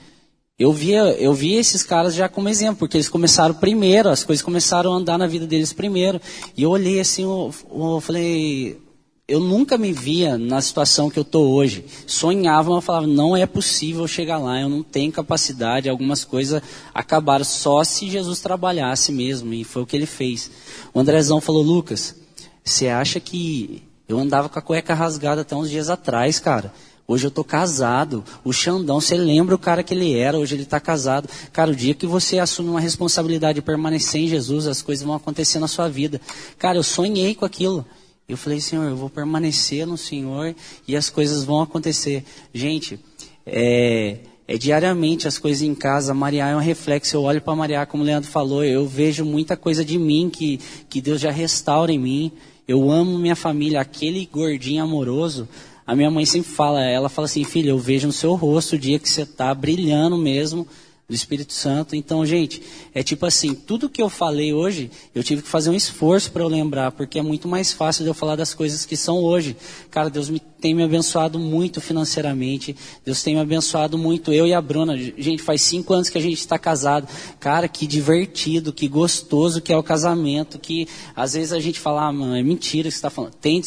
[0.59, 4.43] eu via, eu via esses caras já como exemplo, porque eles começaram primeiro, as coisas
[4.43, 6.21] começaram a andar na vida deles primeiro.
[6.57, 8.81] E eu olhei assim, eu, eu falei,
[9.27, 11.87] eu nunca me via na situação que eu estou hoje.
[12.07, 17.45] Sonhava, mas falava, não é possível chegar lá, eu não tenho capacidade, algumas coisas acabaram
[17.45, 20.51] só se Jesus trabalhasse mesmo, e foi o que ele fez.
[20.93, 22.15] O Andrezão falou, Lucas,
[22.63, 26.73] você acha que eu andava com a cueca rasgada até uns dias atrás, cara?
[27.07, 28.25] Hoje eu estou casado.
[28.43, 31.29] O Xandão, você lembra o cara que ele era, hoje ele está casado.
[31.53, 35.15] Cara, o dia que você assume uma responsabilidade de permanecer em Jesus, as coisas vão
[35.15, 36.19] acontecer na sua vida.
[36.59, 37.85] Cara, eu sonhei com aquilo.
[38.27, 40.55] Eu falei, Senhor, eu vou permanecer no Senhor
[40.89, 42.25] e as coisas vão acontecer.
[42.55, 42.99] Gente,
[43.45, 44.19] é,
[44.49, 46.15] é diariamente as coisas em casa.
[46.15, 47.17] Maria é um reflexo.
[47.17, 50.59] Eu olho para Maria, como o Leandro falou, eu vejo muita coisa de mim que,
[50.89, 52.33] que Deus já restaura em mim.
[52.67, 55.47] Eu amo minha família, aquele gordinho amoroso.
[55.87, 58.79] A minha mãe sempre fala, ela fala assim, filha, eu vejo no seu rosto o
[58.79, 60.67] dia que você está brilhando mesmo
[61.09, 61.95] do Espírito Santo.
[61.95, 62.63] Então, gente,
[62.95, 66.43] é tipo assim, tudo que eu falei hoje, eu tive que fazer um esforço para
[66.43, 69.55] eu lembrar, porque é muito mais fácil de eu falar das coisas que são hoje.
[69.91, 72.75] Cara, Deus me, tem me abençoado muito financeiramente,
[73.05, 74.97] Deus tem me abençoado muito, eu e a Bruna.
[74.97, 77.07] Gente, faz cinco anos que a gente está casado.
[77.39, 82.07] Cara, que divertido, que gostoso que é o casamento, que às vezes a gente fala,
[82.07, 83.35] ah, mano, é mentira que você está falando.
[83.35, 83.61] Tem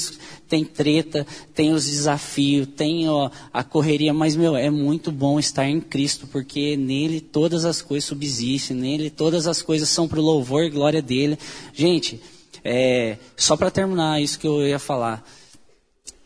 [0.47, 5.67] tem treta, tem os desafios, tem ó, a correria, mas, meu, é muito bom estar
[5.67, 10.23] em Cristo, porque nele todas as coisas subsistem, nele todas as coisas são para o
[10.23, 11.37] louvor e glória dele.
[11.73, 12.21] Gente,
[12.63, 15.23] é, só para terminar isso que eu ia falar,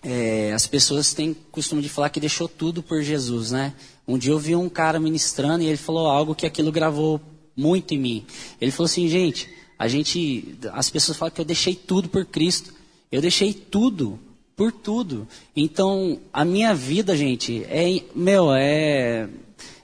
[0.04, 3.74] é, as pessoas têm costume de falar que deixou tudo por Jesus, né?
[4.08, 7.22] Um dia eu vi um cara ministrando e ele falou algo que aquilo gravou
[7.56, 8.26] muito em mim.
[8.60, 12.74] Ele falou assim, gente, a gente, as pessoas falam que eu deixei tudo por Cristo.
[13.12, 14.18] Eu deixei tudo
[14.56, 15.28] por tudo.
[15.56, 19.28] Então, a minha vida, gente, é, meu, é,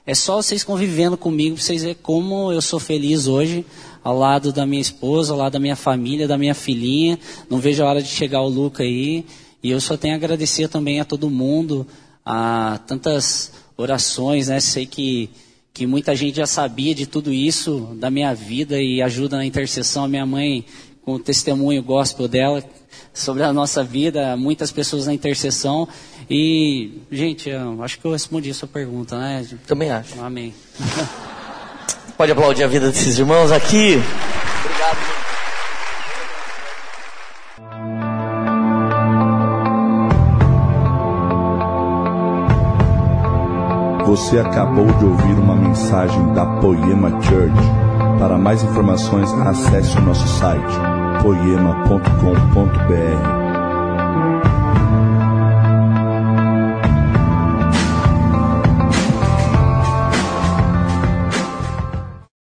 [0.06, 3.66] é só vocês convivendo comigo para vocês verem como eu sou feliz hoje,
[4.02, 7.18] ao lado da minha esposa, ao lado da minha família, da minha filhinha.
[7.50, 9.26] Não vejo a hora de chegar o Luca aí.
[9.62, 11.86] E eu só tenho a agradecer também a todo mundo,
[12.24, 14.60] a tantas orações, né?
[14.60, 15.28] Sei que,
[15.74, 20.04] que muita gente já sabia de tudo isso, da minha vida e ajuda na intercessão.
[20.04, 20.64] A minha mãe,
[21.08, 22.62] com o testemunho gospel dela,
[23.14, 25.88] sobre a nossa vida, muitas pessoas na intercessão.
[26.28, 27.50] E, gente,
[27.82, 29.46] acho que eu respondi a sua pergunta, né?
[29.66, 30.20] Também acho.
[30.20, 30.52] Amém.
[32.14, 34.02] Pode aplaudir a vida desses irmãos aqui.
[34.60, 34.98] Obrigado.
[44.08, 47.56] Você acabou de ouvir uma mensagem da Poema Church.
[48.18, 53.37] Para mais informações, acesse o nosso site poema.com.br